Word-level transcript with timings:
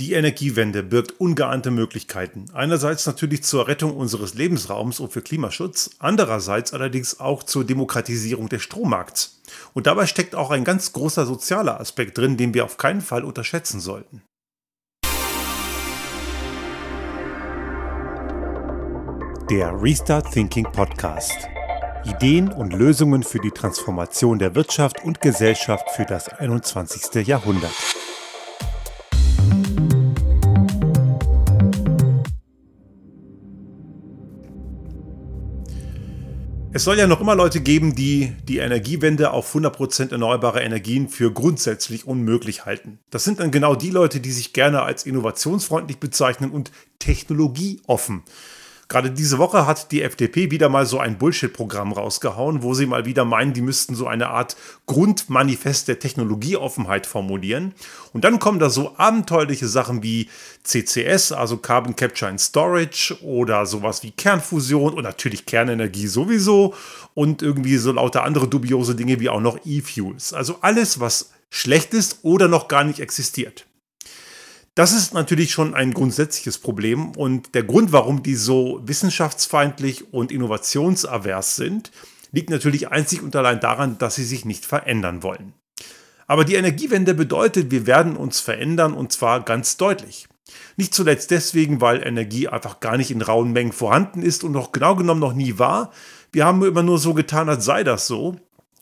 Die 0.00 0.14
Energiewende 0.14 0.82
birgt 0.82 1.20
ungeahnte 1.20 1.70
Möglichkeiten. 1.70 2.46
Einerseits 2.52 3.06
natürlich 3.06 3.44
zur 3.44 3.68
Rettung 3.68 3.96
unseres 3.96 4.34
Lebensraums 4.34 4.98
und 4.98 5.12
für 5.12 5.22
Klimaschutz, 5.22 5.90
andererseits 6.00 6.72
allerdings 6.72 7.20
auch 7.20 7.44
zur 7.44 7.64
Demokratisierung 7.64 8.48
des 8.48 8.62
Strommarkts. 8.62 9.40
Und 9.72 9.86
dabei 9.86 10.06
steckt 10.06 10.34
auch 10.34 10.50
ein 10.50 10.64
ganz 10.64 10.92
großer 10.92 11.26
sozialer 11.26 11.78
Aspekt 11.78 12.18
drin, 12.18 12.36
den 12.36 12.54
wir 12.54 12.64
auf 12.64 12.76
keinen 12.76 13.02
Fall 13.02 13.22
unterschätzen 13.22 13.78
sollten. 13.78 14.22
Der 19.48 19.80
Restart 19.80 20.32
Thinking 20.32 20.64
Podcast. 20.64 21.38
Ideen 22.04 22.50
und 22.50 22.72
Lösungen 22.72 23.22
für 23.22 23.38
die 23.38 23.52
Transformation 23.52 24.40
der 24.40 24.56
Wirtschaft 24.56 25.04
und 25.04 25.20
Gesellschaft 25.20 25.88
für 25.90 26.04
das 26.04 26.28
21. 26.28 27.24
Jahrhundert. 27.28 27.74
Es 36.76 36.82
soll 36.82 36.98
ja 36.98 37.06
noch 37.06 37.20
immer 37.20 37.36
Leute 37.36 37.60
geben, 37.60 37.94
die 37.94 38.32
die 38.48 38.58
Energiewende 38.58 39.30
auf 39.30 39.54
100% 39.54 40.10
erneuerbare 40.10 40.60
Energien 40.60 41.08
für 41.08 41.32
grundsätzlich 41.32 42.04
unmöglich 42.04 42.66
halten. 42.66 42.98
Das 43.10 43.22
sind 43.22 43.38
dann 43.38 43.52
genau 43.52 43.76
die 43.76 43.90
Leute, 43.90 44.18
die 44.18 44.32
sich 44.32 44.52
gerne 44.52 44.82
als 44.82 45.06
innovationsfreundlich 45.06 45.98
bezeichnen 45.98 46.50
und 46.50 46.72
technologieoffen. 46.98 48.24
Gerade 48.88 49.10
diese 49.10 49.38
Woche 49.38 49.66
hat 49.66 49.92
die 49.92 50.02
FDP 50.02 50.50
wieder 50.50 50.68
mal 50.68 50.86
so 50.86 50.98
ein 50.98 51.18
Bullshit-Programm 51.18 51.92
rausgehauen, 51.92 52.62
wo 52.62 52.74
sie 52.74 52.86
mal 52.86 53.06
wieder 53.06 53.24
meinen, 53.24 53.52
die 53.52 53.62
müssten 53.62 53.94
so 53.94 54.06
eine 54.06 54.28
Art 54.28 54.56
Grundmanifest 54.86 55.88
der 55.88 55.98
Technologieoffenheit 55.98 57.06
formulieren. 57.06 57.74
Und 58.12 58.24
dann 58.24 58.38
kommen 58.38 58.58
da 58.58 58.70
so 58.70 58.94
abenteuerliche 58.96 59.68
Sachen 59.68 60.02
wie 60.02 60.28
CCS, 60.64 61.32
also 61.32 61.56
Carbon 61.56 61.96
Capture 61.96 62.30
and 62.30 62.40
Storage 62.40 63.16
oder 63.22 63.66
sowas 63.66 64.02
wie 64.02 64.10
Kernfusion 64.10 64.94
und 64.94 65.02
natürlich 65.02 65.46
Kernenergie 65.46 66.06
sowieso 66.06 66.74
und 67.14 67.42
irgendwie 67.42 67.76
so 67.78 67.92
lauter 67.92 68.24
andere 68.24 68.48
dubiose 68.48 68.94
Dinge 68.94 69.20
wie 69.20 69.28
auch 69.28 69.40
noch 69.40 69.58
E-Fuels. 69.64 70.32
Also 70.32 70.58
alles, 70.60 71.00
was 71.00 71.30
schlecht 71.50 71.94
ist 71.94 72.18
oder 72.22 72.48
noch 72.48 72.68
gar 72.68 72.84
nicht 72.84 73.00
existiert. 73.00 73.66
Das 74.74 74.92
ist 74.92 75.14
natürlich 75.14 75.52
schon 75.52 75.72
ein 75.72 75.94
grundsätzliches 75.94 76.58
Problem 76.58 77.12
und 77.12 77.54
der 77.54 77.62
Grund, 77.62 77.92
warum 77.92 78.24
die 78.24 78.34
so 78.34 78.80
wissenschaftsfeindlich 78.84 80.12
und 80.12 80.32
innovationsavers 80.32 81.54
sind, 81.54 81.92
liegt 82.32 82.50
natürlich 82.50 82.88
einzig 82.88 83.22
und 83.22 83.36
allein 83.36 83.60
daran, 83.60 83.98
dass 83.98 84.16
sie 84.16 84.24
sich 84.24 84.44
nicht 84.44 84.66
verändern 84.66 85.22
wollen. 85.22 85.52
Aber 86.26 86.44
die 86.44 86.56
Energiewende 86.56 87.14
bedeutet, 87.14 87.70
wir 87.70 87.86
werden 87.86 88.16
uns 88.16 88.40
verändern 88.40 88.94
und 88.94 89.12
zwar 89.12 89.44
ganz 89.44 89.76
deutlich. 89.76 90.26
Nicht 90.76 90.92
zuletzt 90.92 91.30
deswegen, 91.30 91.80
weil 91.80 92.04
Energie 92.04 92.48
einfach 92.48 92.80
gar 92.80 92.96
nicht 92.96 93.12
in 93.12 93.22
rauen 93.22 93.52
Mengen 93.52 93.72
vorhanden 93.72 94.22
ist 94.22 94.42
und 94.42 94.56
auch 94.56 94.72
genau 94.72 94.96
genommen 94.96 95.20
noch 95.20 95.34
nie 95.34 95.56
war. 95.58 95.92
Wir 96.32 96.46
haben 96.46 96.64
immer 96.64 96.82
nur 96.82 96.98
so 96.98 97.14
getan, 97.14 97.48
als 97.48 97.64
sei 97.64 97.84
das 97.84 98.08
so. 98.08 98.34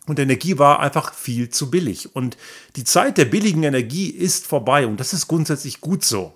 Und 0.06 0.18
Energie 0.18 0.58
war 0.58 0.80
einfach 0.80 1.14
viel 1.14 1.48
zu 1.48 1.70
billig. 1.70 2.14
Und 2.14 2.36
die 2.76 2.84
Zeit 2.84 3.18
der 3.18 3.24
billigen 3.24 3.62
Energie 3.62 4.10
ist 4.10 4.46
vorbei 4.46 4.86
und 4.86 4.98
das 4.98 5.12
ist 5.12 5.28
grundsätzlich 5.28 5.80
gut 5.80 6.04
so. 6.04 6.34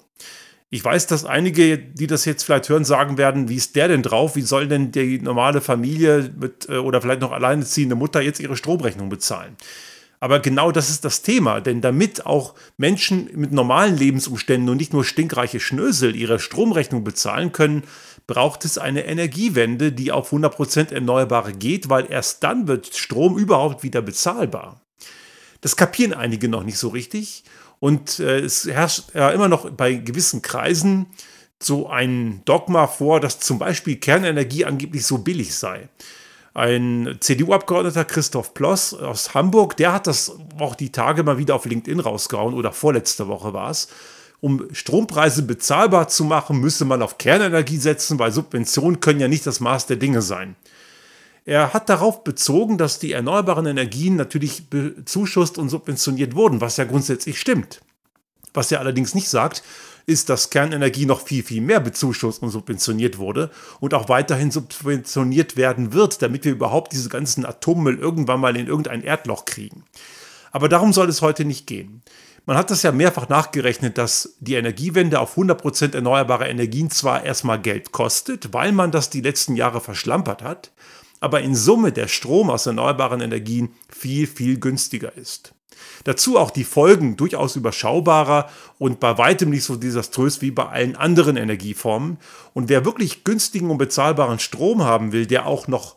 Ich 0.68 0.84
weiß, 0.84 1.06
dass 1.06 1.24
einige, 1.24 1.78
die 1.78 2.06
das 2.06 2.24
jetzt 2.24 2.42
vielleicht 2.42 2.68
hören, 2.68 2.84
sagen 2.84 3.18
werden, 3.18 3.48
wie 3.48 3.56
ist 3.56 3.76
der 3.76 3.88
denn 3.88 4.02
drauf? 4.02 4.34
Wie 4.34 4.42
soll 4.42 4.66
denn 4.66 4.90
die 4.90 5.20
normale 5.20 5.60
Familie 5.60 6.32
mit, 6.38 6.68
äh, 6.68 6.78
oder 6.78 7.00
vielleicht 7.00 7.20
noch 7.20 7.32
alleineziehende 7.32 7.94
Mutter 7.94 8.20
jetzt 8.20 8.40
ihre 8.40 8.56
Stromrechnung 8.56 9.08
bezahlen? 9.08 9.56
Aber 10.18 10.40
genau 10.40 10.72
das 10.72 10.90
ist 10.90 11.04
das 11.04 11.22
Thema, 11.22 11.60
denn 11.60 11.80
damit 11.80 12.26
auch 12.26 12.54
Menschen 12.78 13.28
mit 13.34 13.52
normalen 13.52 13.96
Lebensumständen 13.96 14.68
und 14.68 14.78
nicht 14.78 14.92
nur 14.92 15.04
stinkreiche 15.04 15.60
Schnösel 15.60 16.16
ihre 16.16 16.38
Stromrechnung 16.38 17.04
bezahlen 17.04 17.52
können, 17.52 17.84
braucht 18.26 18.64
es 18.64 18.78
eine 18.78 19.06
Energiewende, 19.06 19.92
die 19.92 20.10
auf 20.10 20.32
100% 20.32 20.92
Erneuerbare 20.92 21.52
geht, 21.52 21.88
weil 21.88 22.10
erst 22.10 22.42
dann 22.42 22.66
wird 22.66 22.94
Strom 22.94 23.38
überhaupt 23.38 23.82
wieder 23.82 24.02
bezahlbar. 24.02 24.80
Das 25.60 25.76
kapieren 25.76 26.12
einige 26.12 26.48
noch 26.48 26.64
nicht 26.64 26.78
so 26.78 26.88
richtig 26.88 27.44
und 27.78 28.18
äh, 28.18 28.40
es 28.40 28.66
herrscht 28.66 29.14
ja 29.14 29.30
immer 29.30 29.48
noch 29.48 29.70
bei 29.70 29.94
gewissen 29.94 30.42
Kreisen 30.42 31.06
so 31.62 31.88
ein 31.88 32.42
Dogma 32.44 32.86
vor, 32.86 33.20
dass 33.20 33.40
zum 33.40 33.58
Beispiel 33.58 33.96
Kernenergie 33.96 34.64
angeblich 34.64 35.06
so 35.06 35.18
billig 35.18 35.54
sei. 35.54 35.88
Ein 36.52 37.16
CDU-Abgeordneter, 37.20 38.04
Christoph 38.04 38.54
Ploss 38.54 38.94
aus 38.94 39.34
Hamburg, 39.34 39.76
der 39.76 39.92
hat 39.92 40.06
das 40.06 40.36
auch 40.58 40.74
die 40.74 40.90
Tage 40.90 41.22
mal 41.22 41.38
wieder 41.38 41.54
auf 41.54 41.66
LinkedIn 41.66 42.00
rausgehauen 42.00 42.54
oder 42.54 42.72
vorletzte 42.72 43.28
Woche 43.28 43.52
war 43.52 43.70
es 43.70 43.88
um 44.40 44.68
Strompreise 44.72 45.42
bezahlbar 45.42 46.08
zu 46.08 46.24
machen, 46.24 46.60
müsse 46.60 46.84
man 46.84 47.02
auf 47.02 47.18
Kernenergie 47.18 47.78
setzen, 47.78 48.18
weil 48.18 48.32
Subventionen 48.32 49.00
können 49.00 49.20
ja 49.20 49.28
nicht 49.28 49.46
das 49.46 49.60
Maß 49.60 49.86
der 49.86 49.96
Dinge 49.96 50.22
sein. 50.22 50.56
Er 51.44 51.72
hat 51.72 51.88
darauf 51.88 52.24
bezogen, 52.24 52.76
dass 52.76 52.98
die 52.98 53.12
erneuerbaren 53.12 53.66
Energien 53.66 54.16
natürlich 54.16 54.68
bezuschusst 54.68 55.58
und 55.58 55.68
subventioniert 55.68 56.34
wurden, 56.34 56.60
was 56.60 56.76
ja 56.76 56.84
grundsätzlich 56.84 57.40
stimmt. 57.40 57.80
Was 58.52 58.72
er 58.72 58.80
allerdings 58.80 59.14
nicht 59.14 59.28
sagt, 59.28 59.62
ist, 60.06 60.28
dass 60.28 60.50
Kernenergie 60.50 61.06
noch 61.06 61.20
viel, 61.20 61.42
viel 61.42 61.60
mehr 61.60 61.80
bezuschusst 61.80 62.42
und 62.42 62.50
subventioniert 62.50 63.18
wurde 63.18 63.50
und 63.80 63.94
auch 63.94 64.08
weiterhin 64.08 64.50
subventioniert 64.50 65.56
werden 65.56 65.92
wird, 65.92 66.22
damit 66.22 66.44
wir 66.44 66.52
überhaupt 66.52 66.92
diese 66.92 67.08
ganzen 67.08 67.44
Atommüll 67.44 67.98
irgendwann 67.98 68.40
mal 68.40 68.56
in 68.56 68.66
irgendein 68.66 69.02
Erdloch 69.02 69.44
kriegen. 69.44 69.84
Aber 70.52 70.68
darum 70.68 70.92
soll 70.92 71.08
es 71.08 71.22
heute 71.22 71.44
nicht 71.44 71.66
gehen. 71.66 72.02
Man 72.48 72.56
hat 72.56 72.70
das 72.70 72.84
ja 72.84 72.92
mehrfach 72.92 73.28
nachgerechnet, 73.28 73.98
dass 73.98 74.36
die 74.38 74.54
Energiewende 74.54 75.18
auf 75.18 75.36
100% 75.36 75.96
erneuerbare 75.96 76.46
Energien 76.46 76.90
zwar 76.90 77.24
erstmal 77.24 77.60
Geld 77.60 77.90
kostet, 77.90 78.54
weil 78.54 78.70
man 78.70 78.92
das 78.92 79.10
die 79.10 79.20
letzten 79.20 79.56
Jahre 79.56 79.80
verschlampert 79.80 80.42
hat, 80.42 80.70
aber 81.18 81.40
in 81.40 81.56
Summe 81.56 81.90
der 81.90 82.06
Strom 82.06 82.48
aus 82.48 82.66
erneuerbaren 82.66 83.20
Energien 83.20 83.70
viel, 83.88 84.28
viel 84.28 84.60
günstiger 84.60 85.16
ist. 85.16 85.54
Dazu 86.04 86.38
auch 86.38 86.52
die 86.52 86.62
Folgen 86.62 87.16
durchaus 87.16 87.56
überschaubarer 87.56 88.48
und 88.78 89.00
bei 89.00 89.18
weitem 89.18 89.50
nicht 89.50 89.64
so 89.64 89.74
desaströs 89.74 90.40
wie 90.40 90.52
bei 90.52 90.66
allen 90.66 90.94
anderen 90.94 91.36
Energieformen. 91.36 92.18
Und 92.54 92.68
wer 92.68 92.84
wirklich 92.84 93.24
günstigen 93.24 93.70
und 93.70 93.78
bezahlbaren 93.78 94.38
Strom 94.38 94.84
haben 94.84 95.10
will, 95.10 95.26
der 95.26 95.46
auch 95.46 95.66
noch 95.66 95.96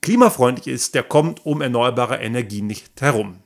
klimafreundlich 0.00 0.68
ist, 0.68 0.94
der 0.94 1.02
kommt 1.02 1.44
um 1.44 1.60
erneuerbare 1.60 2.16
Energien 2.16 2.66
nicht 2.66 2.98
herum. 3.00 3.42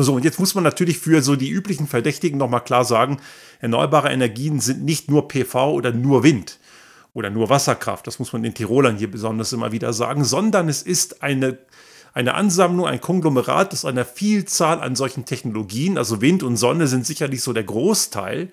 So, 0.00 0.14
und 0.14 0.24
jetzt 0.24 0.38
muss 0.38 0.54
man 0.54 0.62
natürlich 0.62 0.98
für 0.98 1.22
so 1.22 1.34
die 1.34 1.50
üblichen 1.50 1.88
Verdächtigen 1.88 2.38
nochmal 2.38 2.62
klar 2.62 2.84
sagen, 2.84 3.18
erneuerbare 3.60 4.10
Energien 4.10 4.60
sind 4.60 4.84
nicht 4.84 5.10
nur 5.10 5.26
PV 5.26 5.72
oder 5.72 5.92
nur 5.92 6.22
Wind 6.22 6.60
oder 7.14 7.30
nur 7.30 7.48
Wasserkraft, 7.48 8.06
das 8.06 8.20
muss 8.20 8.32
man 8.32 8.44
den 8.44 8.54
Tirolern 8.54 8.96
hier 8.96 9.10
besonders 9.10 9.52
immer 9.52 9.72
wieder 9.72 9.92
sagen, 9.92 10.22
sondern 10.22 10.68
es 10.68 10.82
ist 10.82 11.24
eine, 11.24 11.58
eine 12.14 12.34
Ansammlung, 12.34 12.86
ein 12.86 13.00
Konglomerat 13.00 13.72
aus 13.72 13.84
einer 13.84 14.04
Vielzahl 14.04 14.80
an 14.80 14.94
solchen 14.94 15.24
Technologien. 15.24 15.98
Also 15.98 16.20
Wind 16.20 16.44
und 16.44 16.56
Sonne 16.56 16.86
sind 16.86 17.04
sicherlich 17.04 17.42
so 17.42 17.52
der 17.52 17.64
Großteil. 17.64 18.50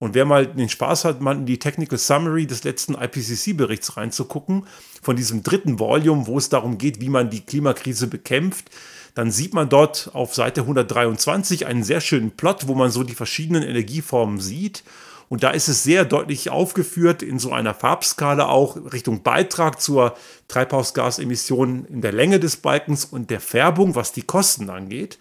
Und 0.00 0.14
wer 0.14 0.24
mal 0.24 0.46
den 0.46 0.70
Spaß 0.70 1.04
hat, 1.04 1.20
mal 1.20 1.36
in 1.36 1.46
die 1.46 1.58
Technical 1.58 1.98
Summary 1.98 2.46
des 2.46 2.64
letzten 2.64 2.94
IPCC-Berichts 2.94 3.96
reinzugucken, 3.96 4.66
von 5.02 5.14
diesem 5.14 5.42
dritten 5.42 5.78
Volume, 5.78 6.26
wo 6.26 6.38
es 6.38 6.48
darum 6.48 6.78
geht, 6.78 7.00
wie 7.00 7.10
man 7.10 7.30
die 7.30 7.42
Klimakrise 7.42 8.06
bekämpft, 8.06 8.70
dann 9.14 9.30
sieht 9.30 9.54
man 9.54 9.68
dort 9.68 10.10
auf 10.12 10.34
Seite 10.34 10.62
123 10.62 11.66
einen 11.66 11.82
sehr 11.82 12.00
schönen 12.00 12.30
Plot, 12.32 12.68
wo 12.68 12.74
man 12.74 12.90
so 12.90 13.02
die 13.02 13.14
verschiedenen 13.14 13.62
Energieformen 13.62 14.40
sieht. 14.40 14.84
Und 15.28 15.44
da 15.44 15.50
ist 15.50 15.68
es 15.68 15.84
sehr 15.84 16.04
deutlich 16.04 16.50
aufgeführt 16.50 17.22
in 17.22 17.38
so 17.38 17.52
einer 17.52 17.72
Farbskala 17.72 18.48
auch 18.48 18.76
Richtung 18.92 19.22
Beitrag 19.22 19.80
zur 19.80 20.16
Treibhausgasemission 20.48 21.84
in 21.84 22.00
der 22.00 22.12
Länge 22.12 22.40
des 22.40 22.56
Balkens 22.56 23.04
und 23.04 23.30
der 23.30 23.40
Färbung, 23.40 23.94
was 23.94 24.12
die 24.12 24.22
Kosten 24.22 24.70
angeht. 24.70 25.18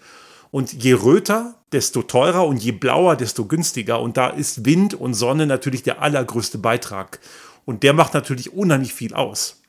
Und 0.50 0.74
je 0.74 0.94
röter, 0.94 1.56
desto 1.72 2.02
teurer 2.02 2.48
und 2.48 2.58
je 2.58 2.72
blauer, 2.72 3.16
desto 3.16 3.46
günstiger. 3.46 4.02
Und 4.02 4.18
da 4.18 4.30
ist 4.30 4.66
Wind 4.66 4.96
und 4.96 5.14
Sonne 5.14 5.46
natürlich 5.46 5.84
der 5.84 6.02
allergrößte 6.02 6.58
Beitrag. 6.58 7.20
Und 7.66 7.84
der 7.84 7.94
macht 7.94 8.16
natürlich 8.16 8.52
unheimlich 8.52 8.96
viel 8.96 9.14
aus. 9.14 9.62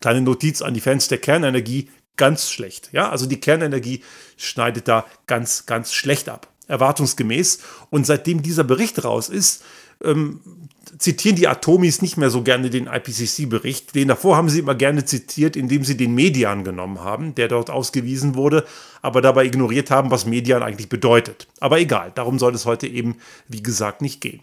Kleine 0.00 0.20
Notiz 0.20 0.62
an 0.62 0.74
die 0.74 0.80
Fans 0.80 1.08
der 1.08 1.18
Kernenergie 1.18 1.88
ganz 2.16 2.50
schlecht. 2.50 2.90
Ja, 2.92 3.10
also 3.10 3.26
die 3.26 3.40
Kernenergie 3.40 4.02
schneidet 4.36 4.88
da 4.88 5.04
ganz, 5.26 5.66
ganz 5.66 5.92
schlecht 5.92 6.28
ab. 6.28 6.48
Erwartungsgemäß. 6.68 7.60
Und 7.90 8.06
seitdem 8.06 8.42
dieser 8.42 8.64
Bericht 8.64 9.04
raus 9.04 9.28
ist, 9.28 9.62
ähm, 10.02 10.40
zitieren 10.98 11.36
die 11.36 11.48
Atomis 11.48 12.02
nicht 12.02 12.16
mehr 12.16 12.30
so 12.30 12.42
gerne 12.42 12.70
den 12.70 12.86
IPCC-Bericht. 12.86 13.94
Den 13.94 14.08
davor 14.08 14.36
haben 14.36 14.48
sie 14.48 14.60
immer 14.60 14.74
gerne 14.74 15.04
zitiert, 15.04 15.56
indem 15.56 15.84
sie 15.84 15.96
den 15.96 16.14
Median 16.14 16.64
genommen 16.64 17.00
haben, 17.00 17.34
der 17.34 17.48
dort 17.48 17.70
ausgewiesen 17.70 18.34
wurde, 18.34 18.64
aber 19.02 19.20
dabei 19.20 19.44
ignoriert 19.44 19.90
haben, 19.90 20.10
was 20.10 20.26
Median 20.26 20.62
eigentlich 20.62 20.88
bedeutet. 20.88 21.48
Aber 21.60 21.80
egal, 21.80 22.12
darum 22.14 22.38
soll 22.38 22.54
es 22.54 22.66
heute 22.66 22.86
eben, 22.86 23.16
wie 23.48 23.62
gesagt, 23.62 24.00
nicht 24.02 24.20
gehen. 24.20 24.40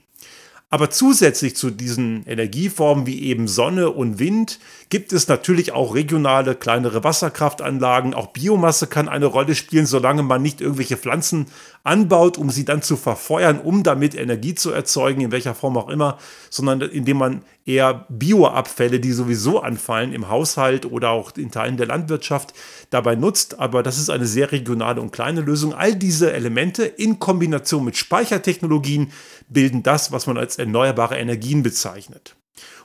Aber 0.73 0.89
zusätzlich 0.89 1.55
zu 1.55 1.69
diesen 1.69 2.25
Energieformen 2.25 3.05
wie 3.05 3.25
eben 3.25 3.47
Sonne 3.47 3.91
und 3.91 4.17
Wind 4.17 4.57
gibt 4.89 5.13
es 5.13 5.27
natürlich 5.27 5.71
auch 5.71 5.93
regionale 5.93 6.55
kleinere 6.55 7.03
Wasserkraftanlagen. 7.03 8.15
Auch 8.15 8.29
Biomasse 8.29 8.87
kann 8.87 9.07
eine 9.07 9.27
Rolle 9.27 9.53
spielen, 9.53 9.85
solange 9.85 10.23
man 10.23 10.41
nicht 10.41 10.61
irgendwelche 10.61 10.97
Pflanzen 10.97 11.45
anbaut, 11.83 12.39
um 12.39 12.49
sie 12.49 12.65
dann 12.65 12.81
zu 12.81 12.97
verfeuern, 12.97 13.59
um 13.59 13.83
damit 13.83 14.15
Energie 14.15 14.55
zu 14.55 14.71
erzeugen, 14.71 15.21
in 15.21 15.31
welcher 15.31 15.53
Form 15.53 15.77
auch 15.77 15.89
immer, 15.89 16.17
sondern 16.49 16.81
indem 16.81 17.17
man 17.17 17.43
eher 17.65 18.05
Bioabfälle, 18.09 18.99
die 18.99 19.11
sowieso 19.11 19.61
anfallen 19.61 20.13
im 20.13 20.29
Haushalt 20.29 20.85
oder 20.85 21.09
auch 21.11 21.35
in 21.37 21.51
Teilen 21.51 21.77
der 21.77 21.87
Landwirtschaft, 21.87 22.53
dabei 22.89 23.15
nutzt. 23.15 23.59
Aber 23.59 23.83
das 23.83 23.97
ist 23.97 24.09
eine 24.09 24.25
sehr 24.25 24.51
regionale 24.51 25.01
und 25.01 25.11
kleine 25.11 25.41
Lösung. 25.41 25.73
All 25.73 25.95
diese 25.95 26.33
Elemente 26.33 26.83
in 26.83 27.19
Kombination 27.19 27.85
mit 27.85 27.97
Speichertechnologien 27.97 29.11
bilden 29.49 29.83
das, 29.83 30.11
was 30.11 30.27
man 30.27 30.37
als 30.37 30.57
erneuerbare 30.57 31.17
Energien 31.17 31.63
bezeichnet. 31.63 32.35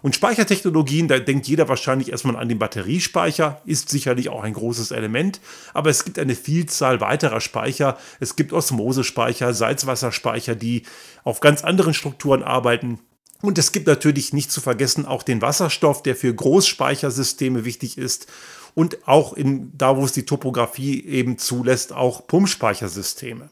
Und 0.00 0.14
Speichertechnologien, 0.14 1.08
da 1.08 1.18
denkt 1.18 1.46
jeder 1.48 1.68
wahrscheinlich 1.68 2.10
erstmal 2.10 2.36
an 2.36 2.48
den 2.48 2.58
Batteriespeicher, 2.58 3.60
ist 3.64 3.88
sicherlich 3.88 4.28
auch 4.28 4.42
ein 4.44 4.52
großes 4.52 4.92
Element, 4.92 5.40
aber 5.74 5.90
es 5.90 6.04
gibt 6.04 6.18
eine 6.18 6.34
Vielzahl 6.34 7.00
weiterer 7.00 7.40
Speicher. 7.40 7.98
Es 8.20 8.36
gibt 8.36 8.52
Osmosespeicher, 8.52 9.52
Salzwasserspeicher, 9.52 10.54
die 10.54 10.84
auf 11.24 11.40
ganz 11.40 11.64
anderen 11.64 11.94
Strukturen 11.94 12.42
arbeiten. 12.42 13.00
Und 13.40 13.56
es 13.58 13.70
gibt 13.72 13.86
natürlich 13.86 14.32
nicht 14.32 14.50
zu 14.50 14.60
vergessen 14.60 15.06
auch 15.06 15.22
den 15.22 15.40
Wasserstoff, 15.42 16.02
der 16.02 16.16
für 16.16 16.34
Großspeichersysteme 16.34 17.64
wichtig 17.64 17.96
ist 17.96 18.26
und 18.74 19.06
auch 19.06 19.32
in, 19.32 19.72
da, 19.76 19.96
wo 19.96 20.04
es 20.04 20.12
die 20.12 20.26
Topografie 20.26 21.04
eben 21.04 21.38
zulässt, 21.38 21.92
auch 21.92 22.26
Pumpspeichersysteme. 22.26 23.50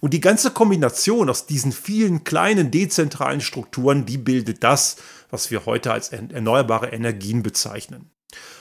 Und 0.00 0.14
die 0.14 0.20
ganze 0.20 0.50
Kombination 0.50 1.30
aus 1.30 1.46
diesen 1.46 1.72
vielen 1.72 2.24
kleinen 2.24 2.70
dezentralen 2.70 3.40
Strukturen, 3.40 4.06
die 4.06 4.18
bildet 4.18 4.62
das, 4.62 4.96
was 5.30 5.50
wir 5.50 5.66
heute 5.66 5.92
als 5.92 6.10
erneuerbare 6.10 6.88
Energien 6.88 7.42
bezeichnen. 7.42 8.10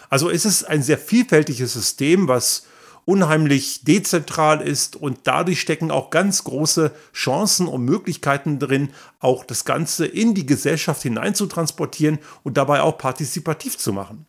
Also 0.09 0.29
es 0.29 0.45
ist 0.45 0.63
ein 0.63 0.83
sehr 0.83 0.97
vielfältiges 0.97 1.73
System, 1.73 2.27
was 2.27 2.67
unheimlich 3.05 3.83
dezentral 3.83 4.61
ist 4.61 4.95
und 4.95 5.19
dadurch 5.23 5.61
stecken 5.61 5.91
auch 5.91 6.09
ganz 6.09 6.43
große 6.43 6.91
Chancen 7.13 7.67
und 7.67 7.83
Möglichkeiten 7.83 8.59
drin, 8.59 8.89
auch 9.19 9.43
das 9.43 9.65
Ganze 9.65 10.05
in 10.05 10.33
die 10.33 10.45
Gesellschaft 10.45 11.01
hineinzutransportieren 11.03 12.19
und 12.43 12.57
dabei 12.57 12.81
auch 12.81 12.97
partizipativ 12.97 13.77
zu 13.77 13.93
machen. 13.93 14.25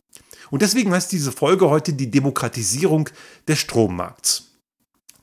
Und 0.50 0.62
deswegen 0.62 0.92
heißt 0.92 1.10
diese 1.10 1.32
Folge 1.32 1.70
heute 1.70 1.92
die 1.92 2.10
Demokratisierung 2.10 3.08
des 3.48 3.58
Strommarkts. 3.60 4.53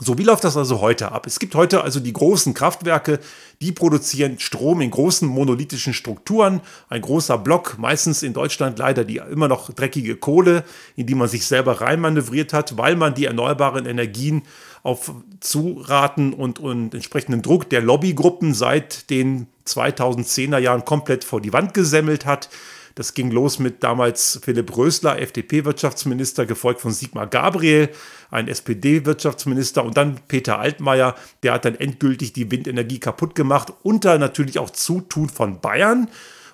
So, 0.03 0.17
wie 0.17 0.23
läuft 0.23 0.43
das 0.43 0.57
also 0.57 0.81
heute 0.81 1.11
ab? 1.11 1.27
Es 1.27 1.37
gibt 1.37 1.53
heute 1.53 1.83
also 1.83 1.99
die 1.99 2.11
großen 2.11 2.55
Kraftwerke, 2.55 3.19
die 3.61 3.71
produzieren 3.71 4.39
Strom 4.39 4.81
in 4.81 4.89
großen 4.89 5.27
monolithischen 5.27 5.93
Strukturen. 5.93 6.61
Ein 6.89 7.03
großer 7.03 7.37
Block, 7.37 7.77
meistens 7.77 8.23
in 8.23 8.33
Deutschland 8.33 8.79
leider 8.79 9.03
die 9.03 9.17
immer 9.17 9.47
noch 9.47 9.71
dreckige 9.71 10.15
Kohle, 10.15 10.63
in 10.95 11.05
die 11.05 11.13
man 11.13 11.27
sich 11.27 11.45
selber 11.45 11.81
reinmanövriert 11.81 12.51
hat, 12.51 12.79
weil 12.79 12.95
man 12.95 13.13
die 13.13 13.25
erneuerbaren 13.25 13.85
Energien 13.85 14.41
auf 14.81 15.13
Zuraten 15.39 16.33
und, 16.33 16.57
und 16.57 16.95
entsprechenden 16.95 17.43
Druck 17.43 17.69
der 17.69 17.81
Lobbygruppen 17.81 18.55
seit 18.55 19.11
den 19.11 19.45
2010er 19.67 20.57
Jahren 20.57 20.83
komplett 20.83 21.23
vor 21.23 21.41
die 21.41 21.53
Wand 21.53 21.75
gesemmelt 21.75 22.25
hat. 22.25 22.49
Das 22.95 23.13
ging 23.13 23.31
los 23.31 23.59
mit 23.59 23.83
damals 23.83 24.39
Philipp 24.43 24.75
Rösler, 24.75 25.19
FDP-Wirtschaftsminister, 25.19 26.45
gefolgt 26.45 26.81
von 26.81 26.91
Sigmar 26.91 27.27
Gabriel, 27.27 27.89
ein 28.29 28.47
SPD-Wirtschaftsminister 28.47 29.83
und 29.83 29.97
dann 29.97 30.19
Peter 30.27 30.59
Altmaier, 30.59 31.15
der 31.43 31.53
hat 31.53 31.65
dann 31.65 31.75
endgültig 31.75 32.33
die 32.33 32.51
Windenergie 32.51 32.99
kaputt 32.99 33.35
gemacht, 33.35 33.73
unter 33.83 34.17
natürlich 34.17 34.59
auch 34.59 34.69
Zutun 34.69 35.29
von 35.29 35.61
Bayern 35.61 36.09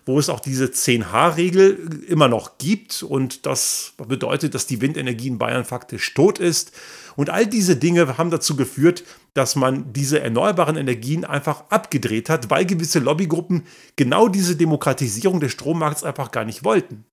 wo 0.07 0.18
es 0.18 0.30
auch 0.30 0.39
diese 0.39 0.65
10H-Regel 0.65 2.06
immer 2.07 2.27
noch 2.27 2.57
gibt. 2.57 3.04
Und 3.04 3.45
das 3.45 3.94
bedeutet, 4.07 4.56
dass 4.56 4.65
die 4.65 4.81
Windenergie 4.81 5.27
in 5.27 5.38
Bayern 5.38 5.65
faktisch 5.65 6.13
tot 6.13 6.39
ist. 6.39 6.71
Und 7.15 7.30
all 7.30 7.45
diese 7.45 7.75
Dinge 7.75 8.18
haben 8.18 8.31
dazu 8.31 8.56
geführt, 8.56 9.04
dass 9.33 9.56
man 9.56 9.92
diese 9.92 10.19
erneuerbaren 10.21 10.77
Energien 10.77 11.25
einfach 11.25 11.69
abgedreht 11.69 12.30
hat, 12.30 12.50
weil 12.50 12.65
gewisse 12.65 13.00
Lobbygruppen 13.00 13.63
genau 13.95 14.30
diese 14.30 14.56
Demokratisierung 14.56 15.39
des 15.39 15.51
Strommarkts 15.51 16.04
einfach 16.04 16.31
gar 16.31 16.45
nicht 16.45 16.63
wollten. 16.63 17.04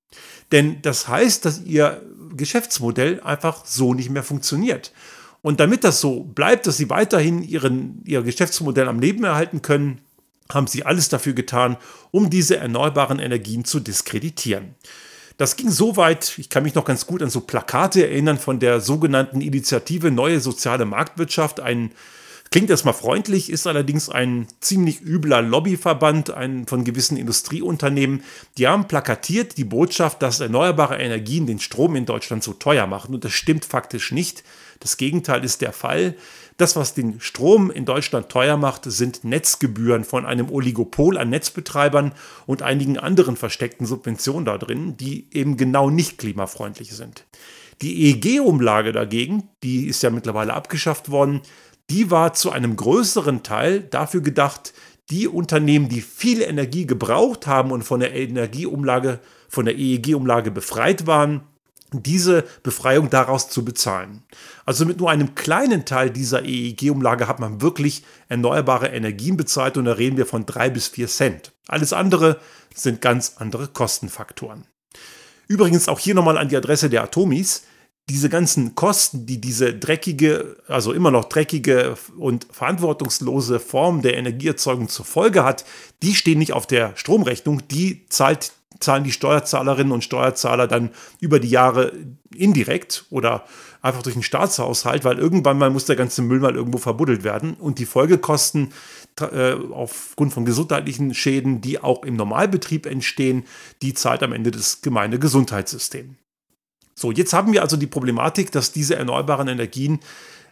Denn 0.52 0.80
das 0.82 1.08
heißt, 1.08 1.44
dass 1.44 1.62
ihr 1.62 2.02
Geschäftsmodell 2.36 3.20
einfach 3.22 3.64
so 3.66 3.92
nicht 3.92 4.10
mehr 4.10 4.22
funktioniert. 4.22 4.92
Und 5.42 5.60
damit 5.60 5.84
das 5.84 6.00
so 6.00 6.20
bleibt, 6.20 6.66
dass 6.66 6.76
sie 6.76 6.88
weiterhin 6.88 7.42
ihren, 7.42 8.02
ihr 8.04 8.22
Geschäftsmodell 8.22 8.88
am 8.88 9.00
Leben 9.00 9.24
erhalten 9.24 9.62
können, 9.62 10.00
haben 10.52 10.66
sie 10.66 10.84
alles 10.84 11.08
dafür 11.08 11.32
getan, 11.32 11.76
um 12.10 12.30
diese 12.30 12.56
erneuerbaren 12.56 13.18
Energien 13.18 13.64
zu 13.64 13.80
diskreditieren. 13.80 14.74
Das 15.36 15.56
ging 15.56 15.70
so 15.70 15.96
weit, 15.96 16.38
ich 16.38 16.48
kann 16.48 16.62
mich 16.62 16.74
noch 16.74 16.84
ganz 16.84 17.06
gut 17.06 17.22
an 17.22 17.30
so 17.30 17.40
Plakate 17.40 18.06
erinnern 18.06 18.38
von 18.38 18.60
der 18.60 18.80
sogenannten 18.80 19.40
Initiative 19.40 20.10
Neue 20.10 20.40
Soziale 20.40 20.84
Marktwirtschaft, 20.84 21.60
ein 21.60 21.90
Klingt 22.54 22.70
erstmal 22.70 22.94
freundlich, 22.94 23.50
ist 23.50 23.66
allerdings 23.66 24.08
ein 24.08 24.46
ziemlich 24.60 25.00
übler 25.00 25.42
Lobbyverband 25.42 26.30
ein, 26.30 26.68
von 26.68 26.84
gewissen 26.84 27.16
Industrieunternehmen. 27.16 28.22
Die 28.58 28.68
haben 28.68 28.86
plakatiert 28.86 29.56
die 29.56 29.64
Botschaft, 29.64 30.22
dass 30.22 30.38
erneuerbare 30.38 30.96
Energien 30.98 31.48
den 31.48 31.58
Strom 31.58 31.96
in 31.96 32.06
Deutschland 32.06 32.44
so 32.44 32.52
teuer 32.52 32.86
machen. 32.86 33.12
Und 33.12 33.24
das 33.24 33.32
stimmt 33.32 33.64
faktisch 33.64 34.12
nicht. 34.12 34.44
Das 34.78 34.98
Gegenteil 34.98 35.42
ist 35.42 35.62
der 35.62 35.72
Fall. 35.72 36.14
Das, 36.56 36.76
was 36.76 36.94
den 36.94 37.20
Strom 37.20 37.70
in 37.70 37.84
Deutschland 37.84 38.28
teuer 38.28 38.56
macht, 38.56 38.84
sind 38.84 39.24
Netzgebühren 39.24 40.04
von 40.04 40.24
einem 40.24 40.50
Oligopol 40.50 41.18
an 41.18 41.30
Netzbetreibern 41.30 42.12
und 42.46 42.62
einigen 42.62 42.96
anderen 42.96 43.36
versteckten 43.36 43.86
Subventionen 43.86 44.44
da 44.44 44.56
drin, 44.56 44.96
die 44.96 45.26
eben 45.32 45.56
genau 45.56 45.90
nicht 45.90 46.18
klimafreundlich 46.18 46.92
sind. 46.92 47.24
Die 47.82 48.06
EEG-Umlage 48.06 48.92
dagegen, 48.92 49.48
die 49.64 49.86
ist 49.86 50.02
ja 50.04 50.10
mittlerweile 50.10 50.54
abgeschafft 50.54 51.10
worden, 51.10 51.40
die 51.90 52.10
war 52.10 52.34
zu 52.34 52.50
einem 52.50 52.76
größeren 52.76 53.42
Teil 53.42 53.80
dafür 53.80 54.20
gedacht, 54.20 54.72
die 55.10 55.28
Unternehmen, 55.28 55.88
die 55.88 56.00
viel 56.00 56.40
Energie 56.40 56.86
gebraucht 56.86 57.46
haben 57.46 57.72
und 57.72 57.82
von 57.82 58.00
der 58.00 58.14
Energieumlage, 58.14 59.18
von 59.48 59.66
der 59.66 59.76
EEG-Umlage 59.76 60.50
befreit 60.50 61.06
waren, 61.06 61.42
diese 62.02 62.44
Befreiung 62.62 63.10
daraus 63.10 63.48
zu 63.48 63.64
bezahlen. 63.64 64.22
Also 64.66 64.84
mit 64.84 64.98
nur 64.98 65.10
einem 65.10 65.34
kleinen 65.34 65.84
Teil 65.84 66.10
dieser 66.10 66.44
EEG-Umlage 66.44 67.28
hat 67.28 67.40
man 67.40 67.60
wirklich 67.60 68.04
erneuerbare 68.28 68.88
Energien 68.88 69.36
bezahlt 69.36 69.76
und 69.76 69.84
da 69.84 69.92
reden 69.92 70.16
wir 70.16 70.26
von 70.26 70.46
drei 70.46 70.70
bis 70.70 70.88
vier 70.88 71.08
Cent. 71.08 71.52
Alles 71.68 71.92
andere 71.92 72.38
sind 72.74 73.00
ganz 73.00 73.34
andere 73.36 73.68
Kostenfaktoren. 73.68 74.64
Übrigens 75.46 75.88
auch 75.88 75.98
hier 75.98 76.14
nochmal 76.14 76.38
an 76.38 76.48
die 76.48 76.56
Adresse 76.56 76.90
der 76.90 77.02
Atomis 77.04 77.64
diese 78.10 78.28
ganzen 78.28 78.74
Kosten, 78.74 79.24
die 79.24 79.40
diese 79.40 79.72
dreckige, 79.72 80.56
also 80.68 80.92
immer 80.92 81.10
noch 81.10 81.24
dreckige 81.24 81.96
und 82.18 82.46
verantwortungslose 82.50 83.58
Form 83.60 84.02
der 84.02 84.18
Energieerzeugung 84.18 84.88
zur 84.88 85.06
Folge 85.06 85.42
hat, 85.42 85.64
die 86.02 86.14
stehen 86.14 86.38
nicht 86.38 86.52
auf 86.52 86.66
der 86.66 86.94
Stromrechnung, 86.96 87.66
die 87.68 88.06
zahlt, 88.08 88.52
zahlen 88.80 89.04
die 89.04 89.12
Steuerzahlerinnen 89.12 89.92
und 89.92 90.04
Steuerzahler 90.04 90.66
dann 90.66 90.90
über 91.20 91.40
die 91.40 91.50
Jahre 91.50 91.92
indirekt 92.34 93.06
oder 93.10 93.44
einfach 93.82 94.02
durch 94.02 94.14
den 94.14 94.22
Staatshaushalt, 94.22 95.04
weil 95.04 95.18
irgendwann 95.18 95.58
mal 95.58 95.70
muss 95.70 95.84
der 95.84 95.96
ganze 95.96 96.22
Müll 96.22 96.40
mal 96.40 96.54
irgendwo 96.54 96.78
verbuddelt 96.78 97.22
werden 97.22 97.54
und 97.54 97.78
die 97.78 97.86
Folgekosten 97.86 98.72
äh, 99.20 99.52
aufgrund 99.70 100.32
von 100.32 100.44
gesundheitlichen 100.44 101.14
Schäden, 101.14 101.60
die 101.60 101.78
auch 101.78 102.02
im 102.02 102.16
Normalbetrieb 102.16 102.86
entstehen, 102.86 103.44
die 103.82 103.94
zahlt 103.94 104.22
am 104.22 104.32
Ende 104.32 104.50
das 104.50 104.82
gemeine 104.82 105.18
Gesundheitssystem. 105.18 106.16
So, 106.94 107.12
jetzt 107.12 107.32
haben 107.32 107.52
wir 107.52 107.62
also 107.62 107.76
die 107.76 107.86
Problematik, 107.86 108.52
dass 108.52 108.72
diese 108.72 108.96
erneuerbaren 108.96 109.48
Energien 109.48 110.00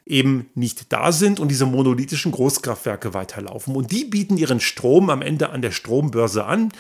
eben 0.04 0.50
nicht 0.54 0.92
da 0.92 1.12
sind 1.12 1.38
und 1.38 1.48
diese 1.48 1.66
monolithischen 1.66 2.32
Großkraftwerke 2.32 3.14
weiterlaufen. 3.14 3.76
Und 3.76 3.92
die 3.92 4.04
bieten 4.04 4.36
ihren 4.36 4.60
Strom 4.60 5.10
am 5.10 5.22
Ende 5.22 5.50
an 5.50 5.62
der 5.62 5.70
Strombörse 5.70 6.44
an 6.44 6.72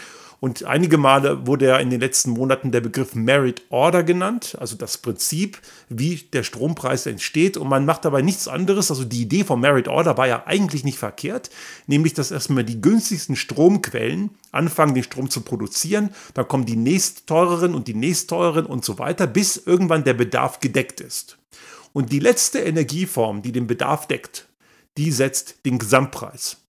und 0.42 0.64
einige 0.64 0.98
Male 0.98 1.46
wurde 1.46 1.66
ja 1.68 1.76
in 1.76 1.90
den 1.90 2.00
letzten 2.00 2.32
Monaten 2.32 2.72
der 2.72 2.80
Begriff 2.80 3.14
Merit 3.14 3.62
Order 3.68 4.02
genannt, 4.02 4.56
also 4.58 4.74
das 4.74 4.98
Prinzip, 4.98 5.60
wie 5.88 6.16
der 6.16 6.42
Strompreis 6.42 7.06
entsteht. 7.06 7.56
Und 7.56 7.68
man 7.68 7.84
macht 7.84 8.04
dabei 8.04 8.22
nichts 8.22 8.48
anderes. 8.48 8.90
Also 8.90 9.04
die 9.04 9.22
Idee 9.22 9.44
vom 9.44 9.60
Merit 9.60 9.86
Order 9.86 10.16
war 10.16 10.26
ja 10.26 10.42
eigentlich 10.44 10.82
nicht 10.82 10.98
verkehrt, 10.98 11.50
nämlich 11.86 12.14
dass 12.14 12.32
erstmal 12.32 12.64
die 12.64 12.80
günstigsten 12.80 13.36
Stromquellen 13.36 14.30
anfangen, 14.50 14.94
den 14.94 15.04
Strom 15.04 15.30
zu 15.30 15.42
produzieren. 15.42 16.10
Dann 16.34 16.48
kommen 16.48 16.66
die 16.66 16.74
nächst 16.74 17.28
teureren 17.28 17.76
und 17.76 17.86
die 17.86 17.94
nächst 17.94 18.28
teureren 18.28 18.66
und 18.66 18.84
so 18.84 18.98
weiter, 18.98 19.28
bis 19.28 19.56
irgendwann 19.64 20.02
der 20.02 20.14
Bedarf 20.14 20.58
gedeckt 20.58 21.00
ist. 21.00 21.38
Und 21.92 22.10
die 22.10 22.18
letzte 22.18 22.58
Energieform, 22.58 23.42
die 23.42 23.52
den 23.52 23.68
Bedarf 23.68 24.08
deckt, 24.08 24.48
die 24.96 25.12
setzt 25.12 25.64
den 25.64 25.78
Gesamtpreis. 25.78 26.61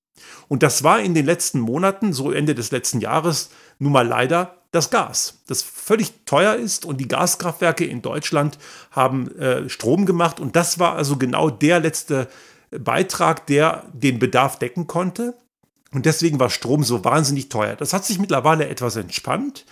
Und 0.48 0.64
das 0.64 0.84
war 0.84 1.00
in 1.00 1.14
den 1.14 1.26
letzten 1.26 1.60
Monaten, 1.60 2.14
so 2.14 2.32
Ende 2.32 2.56
des 2.56 2.72
letzten 2.72 3.00
Jahres, 3.00 3.50
nun 3.80 3.92
mal 3.92 4.08
leider 4.08 4.58
das 4.72 4.90
Gas, 4.90 5.42
das 5.48 5.62
völlig 5.62 6.26
teuer 6.26 6.56
ist 6.56 6.84
und 6.84 6.98
die 6.98 7.08
Gaskraftwerke 7.08 7.86
in 7.86 8.02
Deutschland 8.02 8.58
haben 8.90 9.36
äh, 9.38 9.70
Strom 9.70 10.08
gemacht 10.08 10.40
und 10.40 10.56
das 10.56 10.80
war 10.80 10.96
also 10.96 11.18
genau 11.18 11.52
der 11.52 11.80
letzte 11.80 12.28
Beitrag, 12.72 13.46
der 13.46 13.84
den 13.94 14.18
Bedarf 14.18 14.58
decken 14.58 14.88
konnte. 14.88 15.36
Und 15.92 16.08
deswegen 16.08 16.40
war 16.40 16.50
Strom 16.50 16.84
so 16.84 17.06
wahnsinnig 17.06 17.50
teuer. 17.50 17.76
Das 17.76 17.94
hat 17.94 18.04
sich 18.04 18.18
mittlerweile 18.18 18.68
etwas 18.68 18.96
entspannt, 18.96 19.66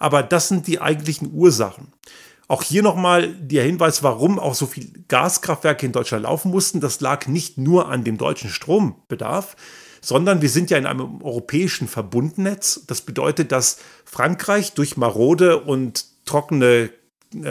aber 0.00 0.24
das 0.24 0.48
sind 0.48 0.66
die 0.66 0.80
eigentlichen 0.80 1.32
Ursachen. 1.32 1.92
Auch 2.48 2.62
hier 2.62 2.82
nochmal 2.82 3.28
der 3.34 3.62
Hinweis, 3.64 4.02
warum 4.02 4.38
auch 4.38 4.54
so 4.54 4.66
viele 4.66 4.88
Gaskraftwerke 5.06 5.86
in 5.86 5.92
Deutschland 5.92 6.24
laufen 6.24 6.50
mussten. 6.50 6.80
Das 6.80 7.00
lag 7.00 7.26
nicht 7.26 7.58
nur 7.58 7.88
an 7.88 8.04
dem 8.04 8.16
deutschen 8.16 8.50
Strombedarf, 8.50 9.54
sondern 10.00 10.42
wir 10.42 10.48
sind 10.48 10.70
ja 10.70 10.78
in 10.78 10.86
einem 10.86 11.22
europäischen 11.22 11.88
Verbundnetz. 11.88 12.84
Das 12.86 13.00
bedeutet, 13.00 13.52
dass 13.52 13.78
Frankreich 14.04 14.72
durch 14.72 14.96
marode 14.96 15.60
und 15.60 16.04
trockene 16.24 16.90
äh, 17.34 17.48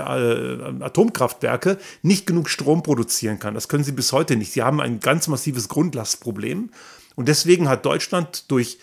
Atomkraftwerke 0.82 1.78
nicht 2.02 2.26
genug 2.26 2.50
Strom 2.50 2.84
produzieren 2.84 3.40
kann. 3.40 3.54
Das 3.54 3.68
können 3.68 3.84
sie 3.84 3.92
bis 3.92 4.12
heute 4.12 4.36
nicht. 4.36 4.52
Sie 4.52 4.64
haben 4.64 4.82
ein 4.82 5.00
ganz 5.00 5.28
massives 5.28 5.70
Grundlastproblem. 5.70 6.72
Und 7.16 7.28
deswegen 7.28 7.68
hat 7.70 7.86
Deutschland 7.86 8.50
durch 8.52 8.80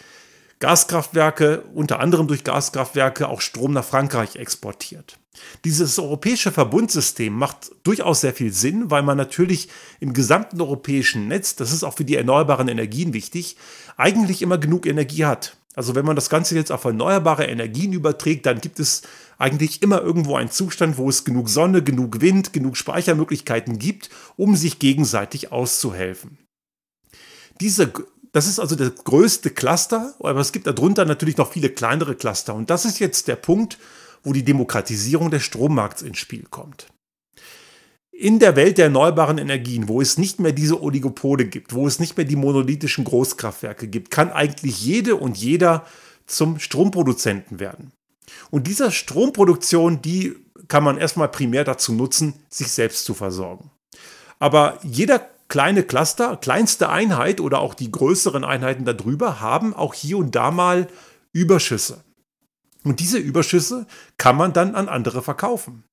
Gaskraftwerke, 0.60 1.62
unter 1.74 2.00
anderem 2.00 2.28
durch 2.28 2.44
Gaskraftwerke, 2.44 3.28
auch 3.28 3.40
Strom 3.40 3.72
nach 3.72 3.84
Frankreich 3.84 4.36
exportiert. 4.36 5.18
Dieses 5.64 5.98
europäische 5.98 6.52
Verbundsystem 6.52 7.32
macht 7.32 7.72
durchaus 7.82 8.20
sehr 8.20 8.34
viel 8.34 8.52
Sinn, 8.52 8.90
weil 8.90 9.02
man 9.02 9.16
natürlich 9.16 9.68
im 10.00 10.12
gesamten 10.12 10.60
europäischen 10.60 11.28
Netz, 11.28 11.56
das 11.56 11.72
ist 11.72 11.82
auch 11.82 11.96
für 11.96 12.04
die 12.04 12.16
erneuerbaren 12.16 12.68
Energien 12.68 13.12
wichtig, 13.12 13.56
eigentlich 13.96 14.42
immer 14.42 14.58
genug 14.58 14.86
Energie 14.86 15.24
hat. 15.24 15.56
Also 15.74 15.96
wenn 15.96 16.04
man 16.04 16.14
das 16.14 16.30
Ganze 16.30 16.54
jetzt 16.54 16.70
auf 16.70 16.84
erneuerbare 16.84 17.46
Energien 17.46 17.92
überträgt, 17.92 18.46
dann 18.46 18.60
gibt 18.60 18.78
es 18.78 19.02
eigentlich 19.38 19.82
immer 19.82 20.00
irgendwo 20.00 20.36
einen 20.36 20.50
Zustand, 20.50 20.98
wo 20.98 21.08
es 21.08 21.24
genug 21.24 21.48
Sonne, 21.48 21.82
genug 21.82 22.20
Wind, 22.20 22.52
genug 22.52 22.76
Speichermöglichkeiten 22.76 23.80
gibt, 23.80 24.08
um 24.36 24.54
sich 24.54 24.78
gegenseitig 24.78 25.50
auszuhelfen. 25.50 26.38
Diese, 27.60 27.92
das 28.34 28.48
ist 28.48 28.58
also 28.58 28.74
das 28.74 29.04
größte 29.04 29.50
Cluster, 29.50 30.12
aber 30.18 30.40
es 30.40 30.50
gibt 30.50 30.66
darunter 30.66 31.04
natürlich 31.04 31.36
noch 31.36 31.52
viele 31.52 31.70
kleinere 31.70 32.16
Cluster. 32.16 32.52
Und 32.52 32.68
das 32.68 32.84
ist 32.84 32.98
jetzt 32.98 33.28
der 33.28 33.36
Punkt, 33.36 33.78
wo 34.24 34.32
die 34.32 34.42
Demokratisierung 34.42 35.30
des 35.30 35.44
Strommarkts 35.44 36.02
ins 36.02 36.18
Spiel 36.18 36.44
kommt. 36.50 36.88
In 38.10 38.40
der 38.40 38.56
Welt 38.56 38.78
der 38.78 38.86
erneuerbaren 38.86 39.38
Energien, 39.38 39.86
wo 39.86 40.00
es 40.00 40.18
nicht 40.18 40.40
mehr 40.40 40.50
diese 40.50 40.82
Oligopole 40.82 41.44
gibt, 41.44 41.74
wo 41.74 41.86
es 41.86 42.00
nicht 42.00 42.16
mehr 42.16 42.26
die 42.26 42.34
monolithischen 42.34 43.04
Großkraftwerke 43.04 43.86
gibt, 43.86 44.10
kann 44.10 44.32
eigentlich 44.32 44.84
jede 44.84 45.14
und 45.14 45.36
jeder 45.36 45.86
zum 46.26 46.58
Stromproduzenten 46.58 47.60
werden. 47.60 47.92
Und 48.50 48.66
dieser 48.66 48.90
Stromproduktion, 48.90 50.02
die 50.02 50.34
kann 50.66 50.82
man 50.82 50.98
erstmal 50.98 51.28
primär 51.28 51.62
dazu 51.62 51.92
nutzen, 51.92 52.34
sich 52.48 52.72
selbst 52.72 53.04
zu 53.04 53.14
versorgen. 53.14 53.70
Aber 54.40 54.80
jeder 54.82 55.30
kleine 55.48 55.82
Cluster, 55.82 56.36
kleinste 56.36 56.88
Einheit 56.88 57.40
oder 57.40 57.60
auch 57.60 57.74
die 57.74 57.90
größeren 57.90 58.44
Einheiten 58.44 58.84
darüber 58.84 59.40
haben 59.40 59.74
auch 59.74 59.94
hier 59.94 60.18
und 60.18 60.34
da 60.34 60.50
mal 60.50 60.88
Überschüsse. 61.32 62.04
Und 62.84 63.00
diese 63.00 63.18
Überschüsse 63.18 63.86
kann 64.18 64.36
man 64.36 64.52
dann 64.52 64.74
an 64.74 64.88
andere 64.88 65.22
verkaufen. 65.22 65.84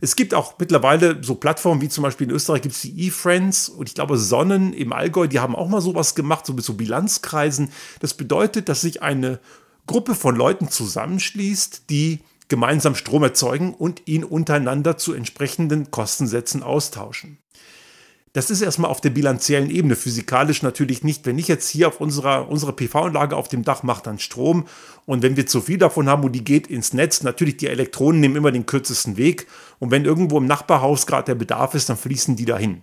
Es 0.00 0.16
gibt 0.16 0.34
auch 0.34 0.58
mittlerweile 0.58 1.22
so 1.22 1.36
Plattformen 1.36 1.80
wie 1.80 1.88
zum 1.88 2.02
Beispiel 2.02 2.26
in 2.26 2.34
Österreich 2.34 2.62
gibt 2.62 2.74
es 2.74 2.80
die 2.80 3.06
eFriends 3.06 3.68
und 3.68 3.88
ich 3.88 3.94
glaube 3.94 4.18
Sonnen 4.18 4.72
im 4.72 4.92
Allgäu, 4.92 5.28
die 5.28 5.38
haben 5.38 5.54
auch 5.54 5.68
mal 5.68 5.80
sowas 5.80 6.16
gemacht, 6.16 6.44
so 6.44 6.54
mit 6.54 6.64
so 6.64 6.74
Bilanzkreisen. 6.74 7.70
Das 8.00 8.14
bedeutet, 8.14 8.68
dass 8.68 8.80
sich 8.80 9.02
eine 9.02 9.38
Gruppe 9.86 10.16
von 10.16 10.34
Leuten 10.34 10.68
zusammenschließt, 10.68 11.88
die 11.88 12.20
gemeinsam 12.48 12.96
Strom 12.96 13.22
erzeugen 13.22 13.74
und 13.74 14.02
ihn 14.06 14.24
untereinander 14.24 14.96
zu 14.96 15.12
entsprechenden 15.12 15.92
Kostensätzen 15.92 16.64
austauschen. 16.64 17.38
Das 18.34 18.50
ist 18.50 18.62
erstmal 18.62 18.90
auf 18.90 19.02
der 19.02 19.10
bilanziellen 19.10 19.68
Ebene, 19.68 19.94
physikalisch 19.94 20.62
natürlich 20.62 21.04
nicht. 21.04 21.26
Wenn 21.26 21.38
ich 21.38 21.48
jetzt 21.48 21.68
hier 21.68 21.88
auf 21.88 22.00
unserer 22.00 22.48
unsere 22.48 22.72
PV-Anlage 22.72 23.36
auf 23.36 23.48
dem 23.48 23.62
Dach 23.62 23.82
mache 23.82 24.02
dann 24.02 24.18
Strom 24.18 24.66
und 25.04 25.22
wenn 25.22 25.36
wir 25.36 25.46
zu 25.46 25.60
viel 25.60 25.76
davon 25.76 26.08
haben 26.08 26.24
und 26.24 26.32
die 26.32 26.44
geht 26.44 26.66
ins 26.66 26.94
Netz, 26.94 27.22
natürlich 27.22 27.58
die 27.58 27.66
Elektronen 27.66 28.22
nehmen 28.22 28.36
immer 28.36 28.50
den 28.50 28.64
kürzesten 28.64 29.18
Weg 29.18 29.48
und 29.80 29.90
wenn 29.90 30.06
irgendwo 30.06 30.38
im 30.38 30.46
Nachbarhaus 30.46 31.06
gerade 31.06 31.26
der 31.26 31.34
Bedarf 31.34 31.74
ist, 31.74 31.90
dann 31.90 31.98
fließen 31.98 32.34
die 32.34 32.46
dahin. 32.46 32.82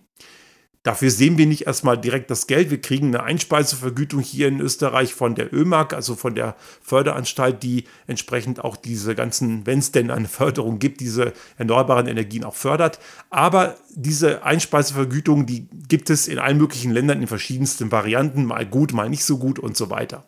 Dafür 0.84 1.12
sehen 1.12 1.38
wir 1.38 1.46
nicht 1.46 1.68
erstmal 1.68 1.98
direkt 1.98 2.32
das 2.32 2.48
Geld. 2.48 2.72
Wir 2.72 2.80
kriegen 2.80 3.08
eine 3.08 3.24
Einspeisevergütung 3.24 4.22
hier 4.22 4.48
in 4.48 4.62
Österreich 4.62 5.14
von 5.14 5.36
der 5.36 5.54
ÖMAG, 5.54 5.94
also 5.94 6.16
von 6.16 6.36
der 6.36 6.56
Förderanstalt, 6.82 7.62
die 7.64 7.84
entsprechend 8.08 8.64
auch 8.64 8.78
diese 8.78 9.14
ganzen, 9.14 9.66
wenn 9.66 9.80
es 9.80 9.92
denn 9.92 10.10
eine 10.10 10.30
Förderung 10.30 10.80
gibt, 10.80 11.02
diese 11.02 11.34
erneuerbaren 11.58 12.08
Energien 12.08 12.46
auch 12.46 12.56
fördert. 12.56 13.00
Aber 13.30 13.76
diese 13.94 14.44
Einspeisevergütung, 14.44 15.46
die 15.46 15.68
gibt 15.90 16.10
es 16.10 16.30
in 16.30 16.40
allen 16.40 16.58
möglichen 16.58 16.92
Ländern 16.92 17.22
in 17.22 17.28
verschiedensten 17.28 17.92
Varianten, 17.92 18.46
mal 18.46 18.66
gut, 18.66 18.94
mal 18.94 19.10
nicht 19.10 19.26
so 19.26 19.38
gut 19.38 19.60
und 19.60 19.76
so 19.76 19.90
weiter. 19.90 20.24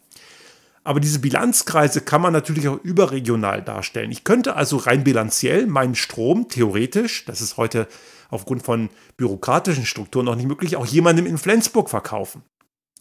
Aber 0.84 1.00
diese 1.00 1.20
Bilanzkreise 1.20 2.02
kann 2.02 2.22
man 2.22 2.34
natürlich 2.34 2.68
auch 2.68 2.84
überregional 2.84 3.62
darstellen. 3.62 4.12
Ich 4.12 4.24
könnte 4.24 4.56
also 4.56 4.78
rein 4.78 5.04
bilanziell 5.04 5.68
meinen 5.68 5.96
Strom 5.96 6.50
theoretisch, 6.50 7.24
das 7.26 7.40
ist 7.40 7.58
heute 7.58 7.88
aufgrund 8.32 8.64
von 8.64 8.90
bürokratischen 9.18 9.86
Strukturen 9.86 10.26
noch 10.26 10.36
nicht 10.36 10.48
möglich, 10.48 10.76
auch 10.76 10.88
jemandem 10.88 11.28
in 11.28 11.38
Flensburg 11.38 11.90
verkaufen. 11.90 12.42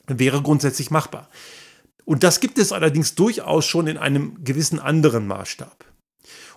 Wäre 0.06 0.42
grundsätzlich 0.42 0.90
machbar. 0.90 1.30
Und 2.04 2.22
das 2.22 2.40
gibt 2.40 2.58
es 2.58 2.72
allerdings 2.72 3.14
durchaus 3.14 3.64
schon 3.64 3.87
in 3.87 3.96
einem 3.96 4.44
gewissen 4.44 4.80
anderen 4.80 5.26
Maßstab. 5.26 5.84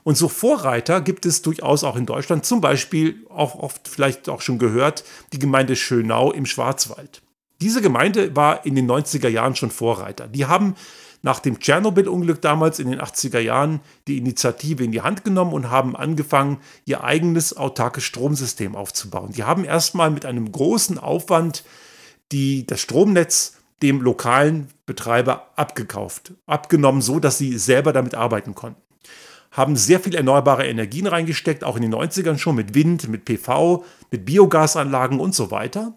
Und 0.04 0.18
so 0.18 0.28
Vorreiter 0.28 1.00
gibt 1.00 1.26
es 1.26 1.42
durchaus 1.42 1.84
auch 1.84 1.96
in 1.96 2.06
Deutschland, 2.06 2.46
zum 2.46 2.60
Beispiel 2.60 3.26
auch 3.30 3.56
oft 3.56 3.88
vielleicht 3.88 4.28
auch 4.28 4.42
schon 4.42 4.60
gehört, 4.60 5.04
die 5.32 5.40
Gemeinde 5.40 5.76
Schönau 5.76 6.32
im 6.32 6.46
Schwarzwald. 6.46 7.22
Diese 7.62 7.82
Gemeinde 7.82 8.36
war 8.36 8.66
in 8.66 8.76
den 8.76 8.90
90er 8.90 9.30
Jahren 9.30 9.56
schon 9.56 9.72
Vorreiter. 9.72 10.28
Die 10.28 10.46
haben 10.46 10.76
nach 11.24 11.40
dem 11.40 11.60
Tschernobyl-Unglück 11.60 12.42
damals 12.42 12.80
in 12.80 12.92
den 12.92 13.02
80er 13.02 13.40
Jahren 13.40 13.80
die 14.08 14.18
Initiative 14.18 14.84
in 14.84 14.92
die 14.92 15.02
Hand 15.02 15.24
genommen 15.24 15.54
und 15.54 15.72
haben 15.72 15.96
angefangen, 15.96 16.60
ihr 16.86 17.04
eigenes 17.04 17.56
autarkes 17.56 18.04
Stromsystem 18.04 18.76
aufzubauen. 18.76 19.32
Die 19.32 19.46
haben 19.46 19.64
erstmal 19.64 20.12
mit 20.12 20.26
einem 20.26 20.52
großen 20.52 21.00
Aufwand 21.00 21.64
die, 22.34 22.68
das 22.68 22.82
Stromnetz 22.82 23.58
dem 23.82 24.02
lokalen 24.02 24.68
Betreiber 24.86 25.50
abgekauft, 25.56 26.34
abgenommen, 26.46 27.02
so 27.02 27.20
dass 27.20 27.38
sie 27.38 27.58
selber 27.58 27.94
damit 27.94 28.16
arbeiten 28.16 28.54
konnten. 28.54 28.82
Haben 29.52 29.78
sehr 29.78 30.02
viel 30.02 30.16
erneuerbare 30.16 30.68
Energien 30.68 31.08
reingesteckt, 31.08 31.64
auch 31.64 31.78
in 31.78 31.84
den 31.84 31.94
90ern 31.94 32.38
schon 32.38 32.56
mit 32.56 32.76
Wind, 32.76 33.08
mit 33.08 33.24
PV, 33.24 33.86
mit 34.12 34.26
Biogasanlagen 34.26 35.20
und 35.22 35.36
so 35.36 35.52
weiter. 35.52 35.94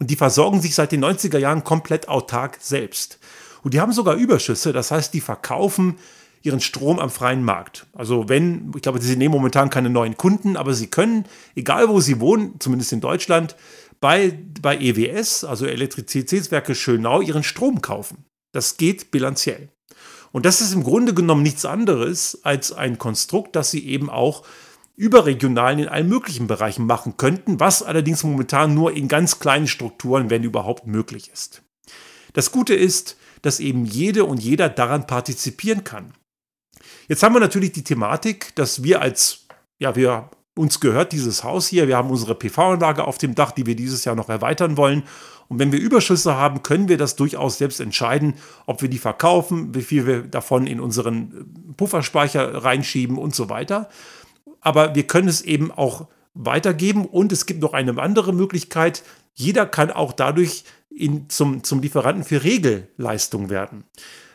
Und 0.00 0.10
die 0.10 0.16
versorgen 0.16 0.60
sich 0.60 0.74
seit 0.74 0.90
den 0.90 1.04
90er 1.04 1.38
Jahren 1.38 1.64
komplett 1.64 2.08
autark 2.08 2.58
selbst. 2.60 3.18
Und 3.62 3.74
die 3.74 3.80
haben 3.80 3.92
sogar 3.92 4.14
Überschüsse, 4.14 4.72
das 4.72 4.90
heißt, 4.90 5.12
die 5.14 5.20
verkaufen 5.20 5.96
ihren 6.42 6.60
Strom 6.60 6.98
am 6.98 7.10
freien 7.10 7.42
Markt. 7.42 7.86
Also 7.92 8.28
wenn, 8.28 8.72
ich 8.76 8.82
glaube, 8.82 9.00
sie 9.00 9.16
nehmen 9.16 9.34
momentan 9.34 9.70
keine 9.70 9.90
neuen 9.90 10.16
Kunden, 10.16 10.56
aber 10.56 10.72
sie 10.74 10.86
können, 10.86 11.24
egal 11.56 11.88
wo 11.88 12.00
sie 12.00 12.20
wohnen, 12.20 12.54
zumindest 12.60 12.92
in 12.92 13.00
Deutschland, 13.00 13.56
bei, 14.00 14.38
bei 14.60 14.78
EWS, 14.78 15.44
also 15.44 15.66
Elektrizitätswerke 15.66 16.74
Schönau, 16.74 17.20
ihren 17.20 17.42
Strom 17.42 17.82
kaufen. 17.82 18.24
Das 18.52 18.76
geht 18.76 19.10
bilanziell. 19.10 19.68
Und 20.30 20.46
das 20.46 20.60
ist 20.60 20.72
im 20.72 20.84
Grunde 20.84 21.14
genommen 21.14 21.42
nichts 21.42 21.64
anderes 21.64 22.40
als 22.44 22.72
ein 22.72 22.98
Konstrukt, 22.98 23.56
das 23.56 23.70
sie 23.70 23.86
eben 23.86 24.10
auch 24.10 24.44
überregional 24.94 25.78
in 25.78 25.88
allen 25.88 26.08
möglichen 26.08 26.48
Bereichen 26.48 26.86
machen 26.86 27.16
könnten, 27.16 27.60
was 27.60 27.82
allerdings 27.82 28.24
momentan 28.24 28.74
nur 28.74 28.92
in 28.92 29.08
ganz 29.08 29.38
kleinen 29.38 29.68
Strukturen, 29.68 30.28
wenn 30.28 30.42
überhaupt, 30.42 30.86
möglich 30.86 31.30
ist. 31.32 31.62
Das 32.32 32.52
Gute 32.52 32.74
ist, 32.74 33.16
dass 33.42 33.60
eben 33.60 33.84
jede 33.84 34.24
und 34.24 34.42
jeder 34.42 34.68
daran 34.68 35.06
partizipieren 35.06 35.84
kann. 35.84 36.12
Jetzt 37.08 37.22
haben 37.22 37.34
wir 37.34 37.40
natürlich 37.40 37.72
die 37.72 37.84
Thematik, 37.84 38.54
dass 38.54 38.82
wir 38.82 39.00
als, 39.00 39.46
ja, 39.78 39.96
wir 39.96 40.30
uns 40.58 40.80
gehört 40.80 41.12
dieses 41.12 41.44
Haus 41.44 41.68
hier, 41.68 41.88
wir 41.88 41.96
haben 41.96 42.10
unsere 42.10 42.34
PV-Anlage 42.34 43.04
auf 43.04 43.16
dem 43.16 43.34
Dach, 43.34 43.52
die 43.52 43.64
wir 43.64 43.76
dieses 43.76 44.04
Jahr 44.04 44.16
noch 44.16 44.28
erweitern 44.28 44.76
wollen. 44.76 45.04
Und 45.48 45.58
wenn 45.58 45.72
wir 45.72 45.78
Überschüsse 45.78 46.36
haben, 46.36 46.62
können 46.62 46.88
wir 46.88 46.98
das 46.98 47.16
durchaus 47.16 47.56
selbst 47.56 47.80
entscheiden, 47.80 48.34
ob 48.66 48.82
wir 48.82 48.90
die 48.90 48.98
verkaufen, 48.98 49.74
wie 49.74 49.82
viel 49.82 50.06
wir 50.06 50.22
davon 50.22 50.66
in 50.66 50.80
unseren 50.80 51.74
Pufferspeicher 51.76 52.64
reinschieben 52.64 53.16
und 53.16 53.34
so 53.34 53.48
weiter. 53.48 53.88
Aber 54.60 54.94
wir 54.94 55.06
können 55.06 55.28
es 55.28 55.40
eben 55.40 55.70
auch 55.70 56.08
weitergeben 56.34 57.06
und 57.06 57.32
es 57.32 57.46
gibt 57.46 57.62
noch 57.62 57.72
eine 57.72 58.00
andere 58.00 58.32
Möglichkeit. 58.32 59.02
Jeder 59.38 59.66
kann 59.66 59.92
auch 59.92 60.12
dadurch 60.12 60.64
in, 60.90 61.30
zum, 61.30 61.62
zum 61.62 61.80
Lieferanten 61.80 62.24
für 62.24 62.42
Regelleistung 62.42 63.50
werden. 63.50 63.84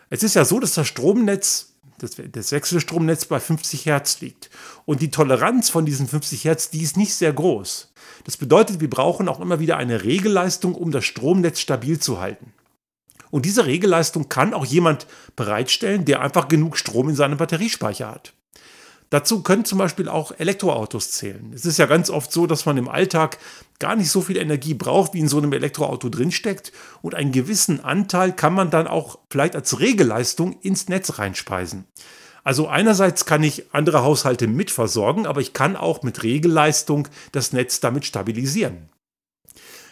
Es 0.10 0.24
ist 0.24 0.34
ja 0.34 0.46
so, 0.46 0.62
dass 0.62 0.76
das 0.76 0.88
Stromnetz, 0.88 1.74
das, 2.00 2.12
das 2.32 2.54
Wechselstromnetz 2.54 3.26
bei 3.26 3.42
50 3.42 3.86
Hertz 3.86 4.22
liegt. 4.22 4.50
Und 4.86 5.02
die 5.02 5.12
Toleranz 5.12 5.70
von 5.70 5.86
diesen 5.86 6.08
50 6.08 6.46
Hertz, 6.46 6.70
die 6.70 6.82
ist 6.82 6.96
nicht 6.96 7.14
sehr 7.16 7.34
groß. 7.34 7.92
Das 8.24 8.38
bedeutet, 8.38 8.80
wir 8.80 8.90
brauchen 8.90 9.28
auch 9.28 9.42
immer 9.42 9.60
wieder 9.60 9.76
eine 9.76 10.06
Regelleistung, 10.06 10.74
um 10.74 10.92
das 10.92 11.04
Stromnetz 11.04 11.60
stabil 11.60 12.00
zu 12.00 12.22
halten. 12.22 12.54
Und 13.30 13.44
diese 13.44 13.66
Regelleistung 13.66 14.30
kann 14.30 14.54
auch 14.54 14.66
jemand 14.66 15.06
bereitstellen, 15.36 16.06
der 16.06 16.22
einfach 16.22 16.48
genug 16.48 16.78
Strom 16.78 17.10
in 17.10 17.16
seinem 17.16 17.38
Batteriespeicher 17.38 18.08
hat. 18.08 18.34
Dazu 19.14 19.44
können 19.44 19.64
zum 19.64 19.78
Beispiel 19.78 20.10
auch 20.10 20.32
Elektroautos 20.40 21.12
zählen. 21.12 21.52
Es 21.54 21.68
ist 21.68 21.78
ja 21.78 21.86
ganz 21.86 22.10
oft 22.10 22.32
so, 22.32 22.48
dass 22.48 22.66
man 22.66 22.78
im 22.78 22.90
Alltag 22.90 23.38
gar 23.78 23.96
nicht 23.96 24.10
so 24.10 24.22
viel 24.22 24.38
Energie 24.38 24.74
braucht, 24.74 25.14
wie 25.14 25.20
in 25.20 25.28
so 25.28 25.38
einem 25.38 25.54
Elektroauto 25.54 26.10
drinsteckt. 26.10 26.72
Und 27.04 27.14
einen 27.14 27.32
gewissen 27.32 27.80
Anteil 27.86 28.32
kann 28.32 28.56
man 28.56 28.72
dann 28.72 28.88
auch 28.88 29.20
vielleicht 29.30 29.56
als 29.56 29.80
Regelleistung 29.80 30.60
ins 30.62 30.90
Netz 30.90 31.20
reinspeisen. 31.20 31.86
Also 32.44 32.68
einerseits 32.68 33.26
kann 33.26 33.44
ich 33.44 33.72
andere 33.72 34.02
Haushalte 34.02 34.48
mitversorgen, 34.48 35.28
aber 35.28 35.42
ich 35.42 35.54
kann 35.54 35.76
auch 35.76 36.02
mit 36.02 36.24
Regelleistung 36.24 37.08
das 37.34 37.54
Netz 37.54 37.82
damit 37.82 38.06
stabilisieren. 38.06 38.90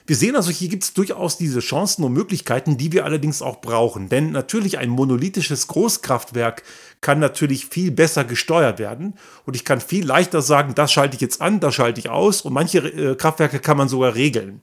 Wir 0.07 0.15
sehen 0.15 0.35
also, 0.35 0.51
hier 0.51 0.69
gibt 0.69 0.83
es 0.83 0.93
durchaus 0.93 1.37
diese 1.37 1.59
Chancen 1.59 2.03
und 2.03 2.13
Möglichkeiten, 2.13 2.77
die 2.77 2.91
wir 2.91 3.05
allerdings 3.05 3.41
auch 3.41 3.61
brauchen. 3.61 4.09
Denn 4.09 4.31
natürlich 4.31 4.77
ein 4.77 4.89
monolithisches 4.89 5.67
Großkraftwerk 5.67 6.63
kann 7.01 7.19
natürlich 7.19 7.67
viel 7.67 7.91
besser 7.91 8.23
gesteuert 8.23 8.79
werden. 8.79 9.15
Und 9.45 9.55
ich 9.55 9.65
kann 9.65 9.81
viel 9.81 10.05
leichter 10.05 10.41
sagen, 10.41 10.75
das 10.75 10.91
schalte 10.91 11.15
ich 11.15 11.21
jetzt 11.21 11.41
an, 11.41 11.59
das 11.59 11.75
schalte 11.75 11.99
ich 11.99 12.09
aus. 12.09 12.41
Und 12.41 12.53
manche 12.53 12.79
äh, 12.79 13.15
Kraftwerke 13.15 13.59
kann 13.59 13.77
man 13.77 13.89
sogar 13.89 14.15
regeln. 14.15 14.61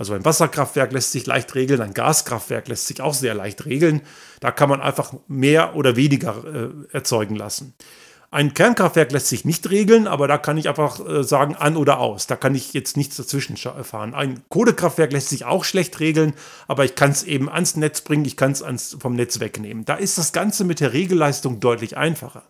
Also 0.00 0.14
ein 0.14 0.24
Wasserkraftwerk 0.24 0.92
lässt 0.92 1.12
sich 1.12 1.26
leicht 1.26 1.54
regeln, 1.54 1.82
ein 1.82 1.92
Gaskraftwerk 1.92 2.68
lässt 2.68 2.86
sich 2.86 3.02
auch 3.02 3.12
sehr 3.12 3.34
leicht 3.34 3.66
regeln. 3.66 4.00
Da 4.40 4.50
kann 4.50 4.70
man 4.70 4.80
einfach 4.80 5.12
mehr 5.28 5.76
oder 5.76 5.94
weniger 5.94 6.42
äh, 6.42 6.68
erzeugen 6.96 7.36
lassen. 7.36 7.74
Ein 8.32 8.54
Kernkraftwerk 8.54 9.10
lässt 9.10 9.26
sich 9.26 9.44
nicht 9.44 9.70
regeln, 9.70 10.06
aber 10.06 10.28
da 10.28 10.38
kann 10.38 10.56
ich 10.56 10.68
einfach 10.68 11.04
äh, 11.04 11.24
sagen 11.24 11.56
an 11.56 11.76
oder 11.76 11.98
aus. 11.98 12.28
Da 12.28 12.36
kann 12.36 12.54
ich 12.54 12.72
jetzt 12.72 12.96
nichts 12.96 13.16
dazwischen 13.16 13.56
fahren. 13.56 14.14
Ein 14.14 14.42
Kohlekraftwerk 14.48 15.12
lässt 15.12 15.30
sich 15.30 15.44
auch 15.44 15.64
schlecht 15.64 15.98
regeln, 15.98 16.34
aber 16.68 16.84
ich 16.84 16.94
kann 16.94 17.10
es 17.10 17.24
eben 17.24 17.48
ans 17.48 17.74
Netz 17.74 18.02
bringen, 18.02 18.24
ich 18.24 18.36
kann 18.36 18.52
es 18.52 18.96
vom 19.00 19.14
Netz 19.14 19.40
wegnehmen. 19.40 19.84
Da 19.84 19.96
ist 19.96 20.16
das 20.16 20.32
Ganze 20.32 20.64
mit 20.64 20.78
der 20.78 20.92
Regelleistung 20.92 21.58
deutlich 21.58 21.96
einfacher. 21.96 22.44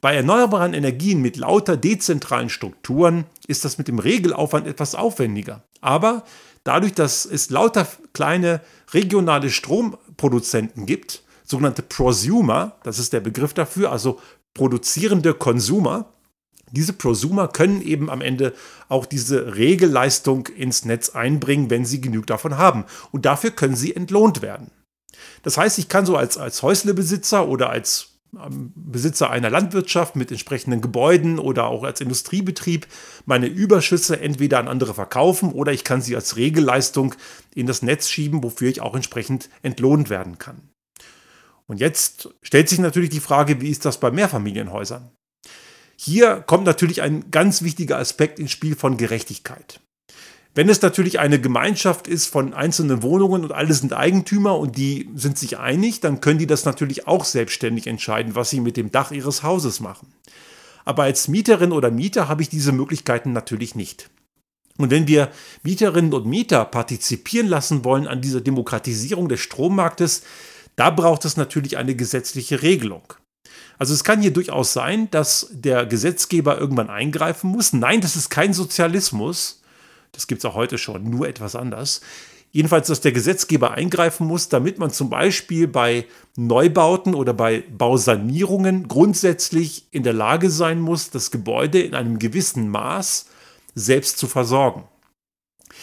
Bei 0.00 0.14
erneuerbaren 0.14 0.72
Energien 0.72 1.20
mit 1.20 1.36
lauter 1.36 1.76
dezentralen 1.76 2.48
Strukturen 2.48 3.24
ist 3.48 3.64
das 3.64 3.78
mit 3.78 3.88
dem 3.88 3.98
Regelaufwand 3.98 4.68
etwas 4.68 4.94
aufwendiger. 4.94 5.64
Aber 5.80 6.24
dadurch, 6.62 6.92
dass 6.92 7.24
es 7.24 7.50
lauter 7.50 7.88
kleine 8.12 8.60
regionale 8.92 9.50
Stromproduzenten 9.50 10.86
gibt, 10.86 11.22
sogenannte 11.44 11.82
Prosumer, 11.82 12.76
das 12.84 13.00
ist 13.00 13.12
der 13.12 13.20
Begriff 13.20 13.52
dafür, 13.52 13.90
also 13.90 14.20
produzierende 14.54 15.34
Konsumer, 15.34 16.12
diese 16.72 16.94
Prosumer 16.94 17.48
können 17.48 17.82
eben 17.82 18.08
am 18.08 18.22
Ende 18.22 18.54
auch 18.88 19.04
diese 19.04 19.56
Regelleistung 19.56 20.46
ins 20.46 20.86
Netz 20.86 21.10
einbringen, 21.10 21.68
wenn 21.68 21.84
sie 21.84 22.00
genug 22.00 22.26
davon 22.26 22.56
haben. 22.56 22.84
Und 23.10 23.26
dafür 23.26 23.50
können 23.50 23.76
sie 23.76 23.94
entlohnt 23.94 24.40
werden. 24.40 24.70
Das 25.42 25.58
heißt, 25.58 25.78
ich 25.78 25.88
kann 25.88 26.06
so 26.06 26.16
als, 26.16 26.38
als 26.38 26.62
Häuslebesitzer 26.62 27.46
oder 27.46 27.68
als 27.68 28.12
ähm, 28.34 28.72
Besitzer 28.74 29.30
einer 29.30 29.50
Landwirtschaft 29.50 30.16
mit 30.16 30.30
entsprechenden 30.30 30.80
Gebäuden 30.80 31.38
oder 31.38 31.66
auch 31.66 31.84
als 31.84 32.00
Industriebetrieb 32.00 32.86
meine 33.26 33.46
Überschüsse 33.46 34.18
entweder 34.18 34.58
an 34.58 34.68
andere 34.68 34.94
verkaufen 34.94 35.52
oder 35.52 35.72
ich 35.72 35.84
kann 35.84 36.00
sie 36.00 36.16
als 36.16 36.36
Regelleistung 36.36 37.14
in 37.54 37.66
das 37.66 37.82
Netz 37.82 38.08
schieben, 38.08 38.42
wofür 38.42 38.70
ich 38.70 38.80
auch 38.80 38.94
entsprechend 38.94 39.50
entlohnt 39.62 40.08
werden 40.08 40.38
kann. 40.38 40.71
Und 41.72 41.78
jetzt 41.78 42.28
stellt 42.42 42.68
sich 42.68 42.80
natürlich 42.80 43.08
die 43.08 43.18
Frage, 43.18 43.62
wie 43.62 43.70
ist 43.70 43.86
das 43.86 43.98
bei 43.98 44.10
Mehrfamilienhäusern? 44.10 45.10
Hier 45.96 46.42
kommt 46.46 46.66
natürlich 46.66 47.00
ein 47.00 47.30
ganz 47.30 47.62
wichtiger 47.62 47.96
Aspekt 47.96 48.38
ins 48.38 48.50
Spiel 48.50 48.76
von 48.76 48.98
Gerechtigkeit. 48.98 49.80
Wenn 50.54 50.68
es 50.68 50.82
natürlich 50.82 51.18
eine 51.18 51.40
Gemeinschaft 51.40 52.08
ist 52.08 52.26
von 52.26 52.52
einzelnen 52.52 53.02
Wohnungen 53.02 53.42
und 53.42 53.52
alle 53.52 53.72
sind 53.72 53.94
Eigentümer 53.94 54.58
und 54.58 54.76
die 54.76 55.08
sind 55.14 55.38
sich 55.38 55.56
einig, 55.56 56.00
dann 56.00 56.20
können 56.20 56.38
die 56.38 56.46
das 56.46 56.66
natürlich 56.66 57.08
auch 57.08 57.24
selbstständig 57.24 57.86
entscheiden, 57.86 58.34
was 58.34 58.50
sie 58.50 58.60
mit 58.60 58.76
dem 58.76 58.92
Dach 58.92 59.10
ihres 59.10 59.42
Hauses 59.42 59.80
machen. 59.80 60.12
Aber 60.84 61.04
als 61.04 61.26
Mieterin 61.26 61.72
oder 61.72 61.90
Mieter 61.90 62.28
habe 62.28 62.42
ich 62.42 62.50
diese 62.50 62.72
Möglichkeiten 62.72 63.32
natürlich 63.32 63.74
nicht. 63.74 64.10
Und 64.76 64.90
wenn 64.90 65.06
wir 65.06 65.30
Mieterinnen 65.62 66.12
und 66.12 66.26
Mieter 66.26 66.66
partizipieren 66.66 67.48
lassen 67.48 67.82
wollen 67.82 68.06
an 68.06 68.20
dieser 68.20 68.42
Demokratisierung 68.42 69.30
des 69.30 69.40
Strommarktes, 69.40 70.22
da 70.82 70.90
braucht 70.90 71.24
es 71.24 71.36
natürlich 71.36 71.76
eine 71.76 71.94
gesetzliche 71.94 72.60
Regelung. 72.60 73.04
Also 73.78 73.94
es 73.94 74.02
kann 74.02 74.20
hier 74.20 74.32
durchaus 74.32 74.72
sein, 74.72 75.08
dass 75.12 75.46
der 75.52 75.86
Gesetzgeber 75.86 76.58
irgendwann 76.58 76.90
eingreifen 76.90 77.50
muss. 77.50 77.72
Nein, 77.72 78.00
das 78.00 78.16
ist 78.16 78.30
kein 78.30 78.52
Sozialismus. 78.52 79.62
Das 80.10 80.26
gibt 80.26 80.40
es 80.40 80.44
auch 80.44 80.56
heute 80.56 80.78
schon, 80.78 81.08
nur 81.08 81.28
etwas 81.28 81.54
anders. 81.54 82.00
Jedenfalls, 82.50 82.88
dass 82.88 83.00
der 83.00 83.12
Gesetzgeber 83.12 83.70
eingreifen 83.70 84.26
muss, 84.26 84.48
damit 84.48 84.80
man 84.80 84.90
zum 84.90 85.08
Beispiel 85.08 85.68
bei 85.68 86.04
Neubauten 86.34 87.14
oder 87.14 87.32
bei 87.32 87.62
Bausanierungen 87.70 88.88
grundsätzlich 88.88 89.86
in 89.92 90.02
der 90.02 90.14
Lage 90.14 90.50
sein 90.50 90.80
muss, 90.80 91.10
das 91.10 91.30
Gebäude 91.30 91.80
in 91.80 91.94
einem 91.94 92.18
gewissen 92.18 92.68
Maß 92.68 93.26
selbst 93.76 94.18
zu 94.18 94.26
versorgen. 94.26 94.82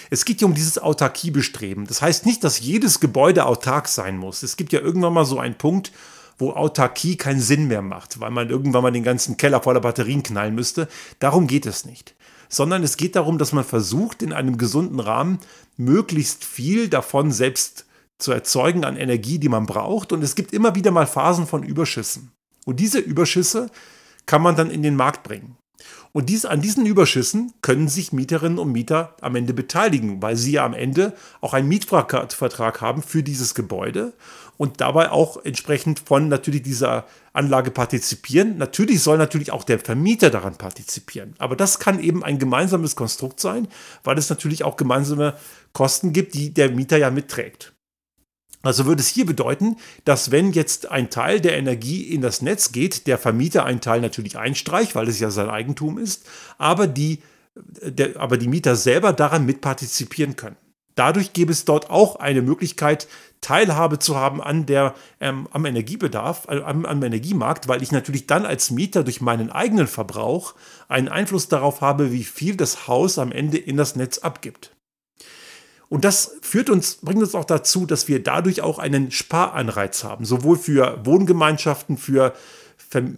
Es 0.09 0.25
geht 0.25 0.39
hier 0.39 0.47
um 0.47 0.53
dieses 0.53 0.77
Autarkiebestreben. 0.77 1.87
Das 1.87 2.01
heißt 2.01 2.25
nicht, 2.25 2.43
dass 2.43 2.59
jedes 2.59 2.99
Gebäude 2.99 3.45
autark 3.45 3.87
sein 3.87 4.17
muss. 4.17 4.43
Es 4.43 4.57
gibt 4.57 4.73
ja 4.73 4.79
irgendwann 4.79 5.13
mal 5.13 5.25
so 5.25 5.39
einen 5.39 5.55
Punkt, 5.55 5.91
wo 6.37 6.51
Autarkie 6.51 7.17
keinen 7.17 7.41
Sinn 7.41 7.67
mehr 7.67 7.81
macht, 7.81 8.19
weil 8.19 8.31
man 8.31 8.49
irgendwann 8.49 8.83
mal 8.83 8.91
den 8.91 9.03
ganzen 9.03 9.37
Keller 9.37 9.61
voller 9.61 9.81
Batterien 9.81 10.23
knallen 10.23 10.55
müsste. 10.55 10.87
Darum 11.19 11.47
geht 11.47 11.65
es 11.65 11.85
nicht. 11.85 12.15
Sondern 12.47 12.81
es 12.81 12.97
geht 12.97 13.15
darum, 13.15 13.37
dass 13.37 13.51
man 13.51 13.63
versucht, 13.63 14.23
in 14.23 14.33
einem 14.33 14.57
gesunden 14.57 14.99
Rahmen 14.99 15.39
möglichst 15.77 16.43
viel 16.45 16.87
davon 16.87 17.31
selbst 17.31 17.85
zu 18.17 18.31
erzeugen 18.31 18.85
an 18.85 18.97
Energie, 18.97 19.37
die 19.37 19.49
man 19.49 19.65
braucht. 19.65 20.11
Und 20.11 20.23
es 20.23 20.35
gibt 20.35 20.53
immer 20.53 20.75
wieder 20.75 20.91
mal 20.91 21.05
Phasen 21.05 21.45
von 21.45 21.63
Überschüssen. 21.63 22.31
Und 22.65 22.79
diese 22.79 22.99
Überschüsse 22.99 23.69
kann 24.25 24.41
man 24.41 24.55
dann 24.55 24.71
in 24.71 24.81
den 24.81 24.95
Markt 24.95 25.23
bringen. 25.23 25.57
Und 26.11 26.29
dies, 26.29 26.45
an 26.45 26.61
diesen 26.61 26.85
Überschüssen 26.85 27.53
können 27.61 27.87
sich 27.87 28.11
Mieterinnen 28.11 28.57
und 28.57 28.71
Mieter 28.71 29.15
am 29.21 29.35
Ende 29.35 29.53
beteiligen, 29.53 30.21
weil 30.21 30.35
sie 30.35 30.53
ja 30.53 30.65
am 30.65 30.73
Ende 30.73 31.13
auch 31.39 31.53
einen 31.53 31.67
Mietvertrag 31.67 32.81
haben 32.81 33.03
für 33.03 33.21
dieses 33.21 33.53
Gebäude 33.53 34.13
und 34.57 34.81
dabei 34.81 35.11
auch 35.11 35.43
entsprechend 35.45 35.99
von 35.99 36.27
natürlich 36.27 36.63
dieser 36.63 37.05
Anlage 37.31 37.71
partizipieren. 37.71 38.57
Natürlich 38.57 39.01
soll 39.01 39.17
natürlich 39.17 39.51
auch 39.51 39.63
der 39.63 39.79
Vermieter 39.79 40.29
daran 40.29 40.55
partizipieren. 40.55 41.35
Aber 41.37 41.55
das 41.55 41.79
kann 41.79 41.99
eben 41.99 42.23
ein 42.23 42.39
gemeinsames 42.39 42.95
Konstrukt 42.95 43.39
sein, 43.39 43.67
weil 44.03 44.17
es 44.17 44.29
natürlich 44.29 44.63
auch 44.63 44.77
gemeinsame 44.77 45.35
Kosten 45.73 46.11
gibt, 46.11 46.33
die 46.33 46.53
der 46.53 46.71
Mieter 46.71 46.97
ja 46.97 47.11
mitträgt. 47.11 47.73
Also 48.61 48.85
würde 48.85 49.01
es 49.01 49.07
hier 49.07 49.25
bedeuten, 49.25 49.77
dass 50.03 50.31
wenn 50.31 50.51
jetzt 50.51 50.91
ein 50.91 51.09
Teil 51.09 51.39
der 51.39 51.57
Energie 51.57 52.03
in 52.03 52.21
das 52.21 52.41
Netz 52.41 52.71
geht, 52.71 53.07
der 53.07 53.17
Vermieter 53.17 53.63
einen 53.63 53.79
Teil 53.79 54.01
natürlich 54.01 54.37
einstreicht, 54.37 54.95
weil 54.95 55.07
es 55.07 55.19
ja 55.19 55.31
sein 55.31 55.49
Eigentum 55.49 55.97
ist, 55.97 56.25
aber 56.57 56.87
die, 56.87 57.19
der, 57.55 58.19
aber 58.19 58.37
die 58.37 58.49
Mieter 58.49 58.75
selber 58.75 59.13
daran 59.13 59.45
mitpartizipieren 59.45 60.35
können. 60.35 60.57
Dadurch 60.95 61.31
gäbe 61.31 61.53
es 61.53 61.63
dort 61.63 61.89
auch 61.89 62.17
eine 62.17 62.41
Möglichkeit, 62.41 63.07
Teilhabe 63.39 63.99
zu 63.99 64.17
haben 64.17 64.41
an 64.43 64.65
der, 64.65 64.95
ähm, 65.21 65.47
am 65.51 65.65
Energiebedarf, 65.65 66.47
äh, 66.49 66.61
am, 66.61 66.85
am 66.85 67.01
Energiemarkt, 67.01 67.69
weil 67.69 67.81
ich 67.81 67.93
natürlich 67.93 68.27
dann 68.27 68.45
als 68.45 68.71
Mieter 68.71 69.05
durch 69.05 69.21
meinen 69.21 69.49
eigenen 69.49 69.87
Verbrauch 69.87 70.55
einen 70.89 71.07
Einfluss 71.07 71.47
darauf 71.47 71.79
habe, 71.79 72.11
wie 72.11 72.25
viel 72.25 72.57
das 72.57 72.89
Haus 72.89 73.17
am 73.17 73.31
Ende 73.31 73.57
in 73.57 73.77
das 73.77 73.95
Netz 73.95 74.17
abgibt. 74.17 74.75
Und 75.89 76.05
das 76.05 76.37
führt 76.41 76.69
uns, 76.69 76.99
bringt 77.01 77.21
uns 77.21 77.33
auch 77.33 77.45
dazu, 77.45 77.85
dass 77.87 78.07
wir 78.07 78.23
dadurch 78.23 78.61
auch 78.61 78.77
einen 78.77 79.09
Sparanreiz 79.09 80.03
haben, 80.03 80.23
sowohl 80.23 80.57
für 80.57 80.99
Wohngemeinschaften, 81.03 81.97
für, 81.97 82.33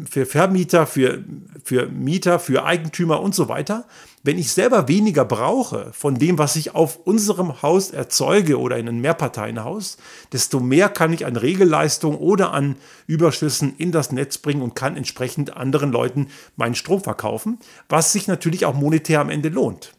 für 0.10 0.26
Vermieter, 0.26 0.88
für, 0.88 1.22
für 1.64 1.88
Mieter, 1.88 2.40
für 2.40 2.64
Eigentümer 2.64 3.22
und 3.22 3.36
so 3.36 3.50
weiter. 3.50 3.86
Wenn 4.24 4.38
ich 4.38 4.54
selber 4.54 4.88
weniger 4.88 5.26
brauche 5.26 5.92
von 5.92 6.16
dem, 6.16 6.38
was 6.38 6.56
ich 6.56 6.74
auf 6.74 7.00
unserem 7.06 7.62
Haus 7.62 7.92
erzeuge 7.92 8.58
oder 8.58 8.78
in 8.78 8.88
einem 8.88 9.02
Mehrparteienhaus, 9.02 9.98
desto 10.32 10.62
mehr 10.62 10.88
kann 10.88 11.12
ich 11.12 11.26
an 11.26 11.36
Regelleistung 11.36 12.18
oder 12.18 12.54
an 12.54 12.78
Überschüssen 13.06 13.76
in 13.78 13.92
das 13.92 14.14
Netz 14.14 14.38
bringen 14.38 14.62
und 14.62 14.76
kann 14.76 14.96
entsprechend 14.96 15.58
anderen 15.58 15.92
Leuten 15.92 16.28
meinen 16.56 16.76
Strom 16.76 17.04
verkaufen, 17.04 17.60
was 17.90 18.14
sich 18.14 18.28
natürlich 18.28 18.66
auch 18.66 18.76
monetär 18.76 19.20
am 19.20 19.30
Ende 19.30 19.50
lohnt. 19.50 19.94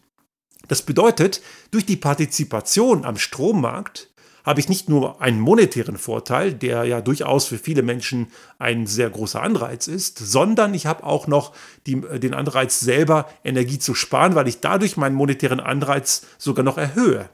Das 0.69 0.83
bedeutet, 0.83 1.43
durch 1.71 1.87
die 1.87 1.97
Partizipation 1.97 3.05
am 3.05 3.17
Strommarkt 3.17 4.09
habe 4.45 4.61
ich 4.61 4.69
nicht 4.69 4.89
nur 4.89 5.21
einen 5.21 5.41
monetären 5.41 5.97
Vorteil, 5.97 6.53
der 6.53 6.85
ja 6.85 7.01
durchaus 7.01 7.47
für 7.47 7.59
viele 7.59 7.83
Menschen 7.83 8.29
ein 8.59 8.87
sehr 8.87 9.09
großer 9.09 9.41
Anreiz 9.41 9.87
ist, 9.87 10.19
sondern 10.19 10.75
ich 10.75 10.87
habe 10.87 11.05
auch 11.05 11.27
noch 11.27 11.53
die, 11.87 12.01
den 12.01 12.35
Anreiz 12.35 12.81
selber 12.81 13.29
Energie 13.45 13.79
zu 13.79 13.95
sparen, 13.95 14.35
weil 14.35 14.49
ich 14.49 14.61
dadurch 14.61 14.97
meinen 14.97 15.15
monetären 15.15 15.61
Anreiz 15.61 16.23
sogar 16.39 16.65
noch 16.65 16.79
erhöhe. 16.79 17.29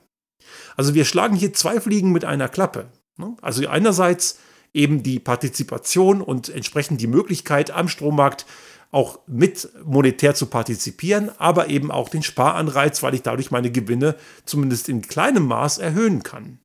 Also 0.77 0.95
wir 0.95 1.05
schlagen 1.05 1.35
hier 1.35 1.53
zwei 1.55 1.81
Fliegen 1.81 2.13
mit 2.13 2.25
einer 2.25 2.49
Klappe. 2.49 2.87
Ne? 3.17 3.37
Also 3.41 3.67
einerseits 3.67 4.39
eben 4.75 5.03
die 5.03 5.19
Partizipation 5.19 6.21
und 6.21 6.51
entsprechend 6.51 7.01
die 7.01 7.07
Möglichkeit 7.07 7.71
am 7.71 7.89
Strommarkt 7.89 8.47
auch 8.91 9.19
mit 9.27 9.69
monetär 9.85 10.35
zu 10.35 10.47
partizipieren, 10.47 11.31
aber 11.39 11.69
eben 11.69 11.91
auch 11.91 12.09
den 12.09 12.23
Sparanreiz, 12.23 13.03
weil 13.03 13.15
ich 13.15 13.23
dadurch 13.23 13.51
meine 13.51 13.71
Gewinne 13.71 14.15
zumindest 14.45 14.89
in 14.89 15.03
kleinem 15.03 15.47
Maß 15.47 15.79
erhöhen 15.79 16.23
kann. 16.23 16.59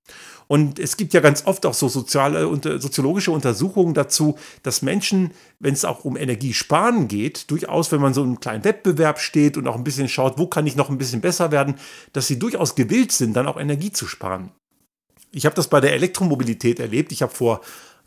Und 0.47 0.77
es 0.77 0.97
gibt 0.97 1.13
ja 1.13 1.19
ganz 1.19 1.45
oft 1.45 1.65
auch 1.65 1.73
so 1.73 1.87
soziale 1.87 2.47
und 2.47 2.63
soziologische 2.63 3.31
Untersuchungen 3.31 3.93
dazu, 3.93 4.37
dass 4.61 4.81
Menschen, 4.81 5.31
wenn 5.59 5.73
es 5.73 5.85
auch 5.85 6.05
um 6.05 6.17
Energiesparen 6.17 7.07
geht, 7.07 7.49
durchaus, 7.49 7.91
wenn 7.91 8.01
man 8.01 8.13
so 8.13 8.23
einen 8.23 8.39
kleinen 8.39 8.63
Wettbewerb 8.63 9.19
steht 9.19 9.57
und 9.57 9.67
auch 9.67 9.75
ein 9.75 9.83
bisschen 9.83 10.09
schaut, 10.09 10.37
wo 10.37 10.47
kann 10.47 10.67
ich 10.67 10.75
noch 10.75 10.89
ein 10.89 10.97
bisschen 10.97 11.21
besser 11.21 11.51
werden, 11.51 11.75
dass 12.11 12.27
sie 12.27 12.39
durchaus 12.39 12.75
gewillt 12.75 13.11
sind, 13.11 13.33
dann 13.33 13.47
auch 13.47 13.59
Energie 13.59 13.91
zu 13.91 14.05
sparen. 14.05 14.51
Ich 15.31 15.45
habe 15.45 15.55
das 15.55 15.67
bei 15.67 15.81
der 15.81 15.93
Elektromobilität 15.93 16.79
erlebt. 16.79 17.11
Ich 17.11 17.23
habe 17.23 17.33
vor 17.33 17.61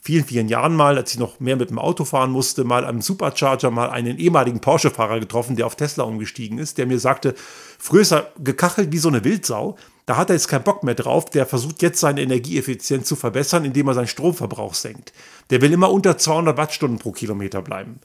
vielen, 0.06 0.24
vielen 0.24 0.48
Jahren 0.48 0.76
mal, 0.76 0.96
als 0.96 1.12
ich 1.12 1.18
noch 1.18 1.40
mehr 1.40 1.56
mit 1.56 1.70
dem 1.70 1.80
Auto 1.80 2.04
fahren 2.04 2.30
musste, 2.30 2.62
mal 2.62 2.84
am 2.84 3.02
Supercharger 3.02 3.72
mal 3.72 3.90
einen 3.90 4.18
ehemaligen 4.18 4.60
Porsche-Fahrer 4.60 5.18
getroffen, 5.18 5.56
der 5.56 5.66
auf 5.66 5.74
Tesla 5.74 6.04
umgestiegen 6.04 6.58
ist, 6.58 6.78
der 6.78 6.86
mir 6.86 7.00
sagte, 7.00 7.34
früher 7.76 8.02
ist 8.02 8.12
er 8.12 8.30
gekachelt 8.38 8.92
wie 8.92 8.98
so 8.98 9.08
eine 9.08 9.24
Wildsau, 9.24 9.76
da 10.06 10.16
hat 10.16 10.30
er 10.30 10.36
jetzt 10.36 10.46
keinen 10.46 10.62
Bock 10.62 10.84
mehr 10.84 10.94
drauf, 10.94 11.28
der 11.28 11.44
versucht 11.44 11.82
jetzt 11.82 11.98
seine 11.98 12.22
Energieeffizienz 12.22 13.08
zu 13.08 13.16
verbessern, 13.16 13.64
indem 13.64 13.88
er 13.88 13.94
seinen 13.94 14.06
Stromverbrauch 14.06 14.74
senkt. 14.74 15.12
Der 15.50 15.60
will 15.60 15.72
immer 15.72 15.90
unter 15.90 16.16
200 16.16 16.56
Wattstunden 16.56 17.00
pro 17.00 17.10
Kilometer 17.10 17.60
bleiben. 17.60 17.98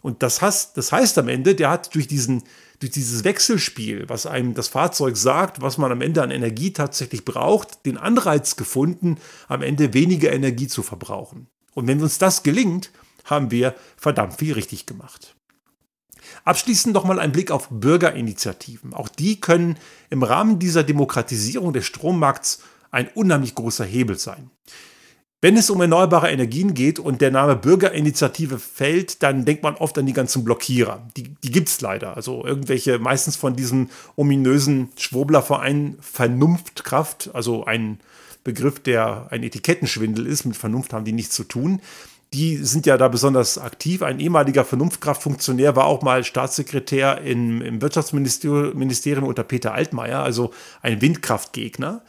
Und 0.00 0.22
das 0.22 0.40
heißt, 0.40 0.78
das 0.78 0.90
heißt 0.90 1.18
am 1.18 1.28
Ende, 1.28 1.54
der 1.54 1.68
hat 1.68 1.94
durch, 1.94 2.06
diesen, 2.06 2.44
durch 2.82 2.90
dieses 2.90 3.22
Wechselspiel, 3.22 4.08
was 4.08 4.26
einem 4.26 4.54
das 4.54 4.66
Fahrzeug 4.66 5.16
sagt, 5.16 5.62
was 5.62 5.78
man 5.78 5.92
am 5.92 6.00
Ende 6.00 6.20
an 6.20 6.32
Energie 6.32 6.72
tatsächlich 6.72 7.24
braucht, 7.24 7.86
den 7.86 7.96
Anreiz 7.96 8.56
gefunden, 8.56 9.18
am 9.46 9.62
Ende 9.62 9.94
weniger 9.94 10.32
Energie 10.32 10.66
zu 10.66 10.82
verbrauchen. 10.82 11.46
Und 11.74 11.86
wenn 11.86 12.02
uns 12.02 12.18
das 12.18 12.42
gelingt, 12.42 12.90
haben 13.24 13.52
wir 13.52 13.76
verdammt 13.96 14.34
viel 14.40 14.54
richtig 14.54 14.84
gemacht. 14.86 15.36
Abschließend 16.44 16.92
nochmal 16.92 17.20
ein 17.20 17.30
Blick 17.30 17.52
auf 17.52 17.68
Bürgerinitiativen. 17.70 18.94
Auch 18.94 19.08
die 19.08 19.40
können 19.40 19.78
im 20.10 20.24
Rahmen 20.24 20.58
dieser 20.58 20.82
Demokratisierung 20.82 21.72
des 21.72 21.86
Strommarkts 21.86 22.62
ein 22.90 23.08
unheimlich 23.14 23.54
großer 23.54 23.84
Hebel 23.84 24.18
sein. 24.18 24.50
Wenn 25.44 25.56
es 25.56 25.70
um 25.70 25.80
erneuerbare 25.80 26.30
Energien 26.30 26.72
geht 26.72 27.00
und 27.00 27.20
der 27.20 27.32
Name 27.32 27.56
Bürgerinitiative 27.56 28.60
fällt, 28.60 29.24
dann 29.24 29.44
denkt 29.44 29.64
man 29.64 29.74
oft 29.74 29.98
an 29.98 30.06
die 30.06 30.12
ganzen 30.12 30.44
Blockierer. 30.44 31.02
Die, 31.16 31.34
die 31.42 31.50
gibt 31.50 31.68
es 31.68 31.80
leider. 31.80 32.16
Also 32.16 32.46
irgendwelche, 32.46 33.00
meistens 33.00 33.34
von 33.34 33.56
diesem 33.56 33.90
ominösen 34.14 34.90
Schwurblerverein 34.96 35.96
Vernunftkraft, 36.00 37.30
also 37.32 37.64
ein 37.64 37.98
Begriff, 38.44 38.78
der 38.78 39.26
ein 39.30 39.42
Etikettenschwindel 39.42 40.28
ist. 40.28 40.44
Mit 40.44 40.56
Vernunft 40.56 40.92
haben 40.92 41.04
die 41.04 41.12
nichts 41.12 41.34
zu 41.34 41.42
tun. 41.42 41.80
Die 42.32 42.58
sind 42.58 42.86
ja 42.86 42.96
da 42.96 43.08
besonders 43.08 43.58
aktiv. 43.58 44.02
Ein 44.02 44.20
ehemaliger 44.20 44.64
Vernunftkraftfunktionär 44.64 45.74
war 45.74 45.86
auch 45.86 46.02
mal 46.02 46.22
Staatssekretär 46.22 47.20
in, 47.20 47.62
im 47.62 47.82
Wirtschaftsministerium 47.82 49.24
unter 49.26 49.42
Peter 49.42 49.74
Altmaier, 49.74 50.22
also 50.22 50.52
ein 50.82 51.00
Windkraftgegner 51.02 52.02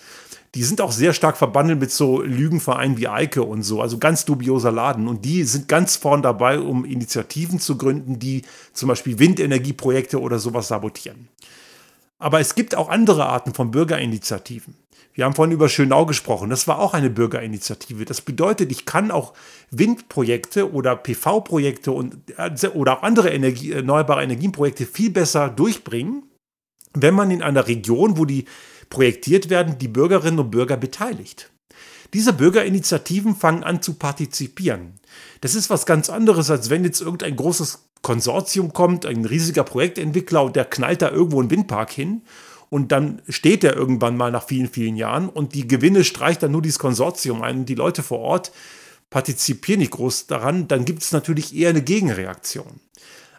die 0.55 0.63
sind 0.63 0.81
auch 0.81 0.91
sehr 0.91 1.13
stark 1.13 1.37
verbandelt 1.37 1.79
mit 1.79 1.91
so 1.91 2.21
Lügenvereinen 2.21 2.97
wie 2.97 3.07
Eike 3.07 3.41
und 3.43 3.63
so, 3.63 3.81
also 3.81 3.97
ganz 3.97 4.23
dubioser 4.25 4.71
Laden. 4.71 5.07
Und 5.07 5.25
die 5.25 5.43
sind 5.43 5.67
ganz 5.67 5.95
vorn 5.95 6.21
dabei, 6.21 6.59
um 6.59 6.85
Initiativen 6.85 7.59
zu 7.59 7.77
gründen, 7.77 8.19
die 8.19 8.43
zum 8.71 8.89
Beispiel 8.89 9.17
Windenergieprojekte 9.17 10.21
oder 10.21 10.37
sowas 10.37 10.67
sabotieren. 10.67 11.27
Aber 12.19 12.39
es 12.39 12.53
gibt 12.53 12.75
auch 12.75 12.89
andere 12.89 13.25
Arten 13.25 13.53
von 13.53 13.71
Bürgerinitiativen. 13.71 14.75
Wir 15.13 15.25
haben 15.25 15.35
vorhin 15.35 15.53
über 15.53 15.69
Schönau 15.69 16.05
gesprochen. 16.05 16.49
Das 16.49 16.67
war 16.67 16.79
auch 16.79 16.93
eine 16.93 17.09
Bürgerinitiative. 17.09 18.05
Das 18.05 18.21
bedeutet, 18.21 18.71
ich 18.71 18.85
kann 18.85 19.11
auch 19.11 19.33
Windprojekte 19.71 20.71
oder 20.71 20.95
PV-Projekte 20.95 21.91
äh, 22.37 22.67
oder 22.69 22.99
auch 22.99 23.03
andere 23.03 23.29
Energie, 23.29 23.71
erneuerbare 23.71 24.23
Energienprojekte 24.23 24.85
viel 24.85 25.09
besser 25.09 25.49
durchbringen, 25.49 26.23
wenn 26.93 27.13
man 27.13 27.31
in 27.31 27.41
einer 27.41 27.67
Region, 27.67 28.17
wo 28.17 28.25
die 28.25 28.45
projektiert 28.93 29.49
werden, 29.49 29.79
die 29.79 29.87
Bürgerinnen 29.87 30.39
und 30.39 30.51
Bürger 30.51 30.77
beteiligt. 30.77 31.49
Diese 32.13 32.31
Bürgerinitiativen 32.31 33.35
fangen 33.35 33.63
an 33.63 33.81
zu 33.81 33.95
partizipieren. 33.95 34.93
Das 35.41 35.55
ist 35.55 35.71
was 35.71 35.87
ganz 35.87 36.11
anderes, 36.11 36.51
als 36.51 36.69
wenn 36.69 36.83
jetzt 36.83 37.01
irgendein 37.01 37.35
großes 37.35 37.85
Konsortium 38.03 38.71
kommt, 38.71 39.07
ein 39.07 39.25
riesiger 39.25 39.63
Projektentwickler 39.63 40.43
und 40.43 40.55
der 40.55 40.65
knallt 40.65 41.01
da 41.01 41.09
irgendwo 41.09 41.39
einen 41.39 41.49
Windpark 41.49 41.91
hin 41.91 42.21
und 42.69 42.91
dann 42.91 43.23
steht 43.27 43.63
er 43.63 43.75
irgendwann 43.75 44.15
mal 44.15 44.31
nach 44.31 44.45
vielen, 44.45 44.69
vielen 44.69 44.95
Jahren 44.95 45.27
und 45.27 45.55
die 45.55 45.67
Gewinne 45.67 46.03
streicht 46.03 46.43
dann 46.43 46.51
nur 46.51 46.61
dieses 46.61 46.77
Konsortium 46.77 47.41
ein 47.41 47.61
und 47.61 47.65
die 47.65 47.75
Leute 47.75 48.03
vor 48.03 48.19
Ort 48.19 48.51
partizipieren 49.09 49.79
nicht 49.79 49.91
groß 49.91 50.27
daran, 50.27 50.67
dann 50.67 50.85
gibt 50.85 51.01
es 51.01 51.11
natürlich 51.11 51.55
eher 51.55 51.69
eine 51.69 51.81
Gegenreaktion. 51.81 52.79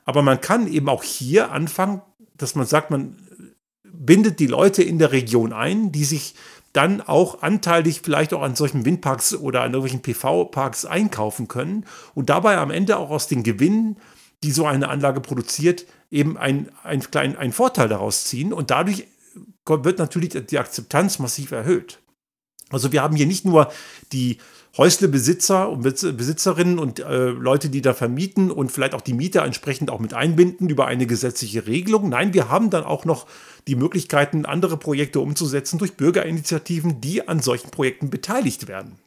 Aber 0.04 0.22
man 0.22 0.40
kann 0.40 0.66
eben 0.66 0.88
auch 0.88 1.04
hier 1.04 1.52
anfangen, 1.52 2.02
dass 2.36 2.56
man 2.56 2.66
sagt, 2.66 2.90
man 2.90 3.16
bindet 4.06 4.40
die 4.40 4.46
Leute 4.46 4.82
in 4.82 4.98
der 4.98 5.12
Region 5.12 5.52
ein, 5.52 5.92
die 5.92 6.04
sich 6.04 6.34
dann 6.72 7.00
auch 7.00 7.42
anteilig 7.42 8.00
vielleicht 8.02 8.34
auch 8.34 8.42
an 8.42 8.56
solchen 8.56 8.84
Windparks 8.84 9.34
oder 9.36 9.62
an 9.62 9.72
irgendwelchen 9.72 10.02
PV-Parks 10.02 10.84
einkaufen 10.84 11.46
können 11.48 11.86
und 12.14 12.30
dabei 12.30 12.58
am 12.58 12.70
Ende 12.70 12.96
auch 12.96 13.10
aus 13.10 13.28
den 13.28 13.44
Gewinnen, 13.44 13.96
die 14.42 14.50
so 14.50 14.66
eine 14.66 14.88
Anlage 14.88 15.20
produziert, 15.20 15.86
eben 16.10 16.36
einen 16.36 16.70
ein, 16.82 17.02
ein 17.14 17.52
Vorteil 17.52 17.88
daraus 17.88 18.24
ziehen 18.24 18.52
und 18.52 18.70
dadurch 18.70 19.06
wird 19.66 19.98
natürlich 19.98 20.30
die 20.30 20.58
Akzeptanz 20.58 21.18
massiv 21.18 21.52
erhöht. 21.52 22.00
Also 22.70 22.92
wir 22.92 23.02
haben 23.02 23.16
hier 23.16 23.26
nicht 23.26 23.44
nur 23.44 23.70
die 24.12 24.38
Häuslebesitzer 24.76 25.68
und 25.68 25.82
Besitzerinnen 25.82 26.80
und 26.80 26.98
äh, 26.98 27.28
Leute, 27.28 27.68
die 27.68 27.80
da 27.80 27.94
vermieten 27.94 28.50
und 28.50 28.72
vielleicht 28.72 28.94
auch 28.94 29.00
die 29.00 29.12
Mieter 29.14 29.44
entsprechend 29.44 29.90
auch 29.90 30.00
mit 30.00 30.14
einbinden 30.14 30.68
über 30.68 30.86
eine 30.86 31.06
gesetzliche 31.06 31.68
Regelung. 31.68 32.08
Nein, 32.08 32.34
wir 32.34 32.50
haben 32.50 32.70
dann 32.70 32.82
auch 32.82 33.04
noch 33.04 33.26
die 33.66 33.76
Möglichkeiten, 33.76 34.46
andere 34.46 34.76
Projekte 34.76 35.20
umzusetzen 35.20 35.78
durch 35.78 35.94
Bürgerinitiativen, 35.94 37.00
die 37.00 37.26
an 37.26 37.40
solchen 37.40 37.70
Projekten 37.70 38.10
beteiligt 38.10 38.68
werden. 38.68 38.98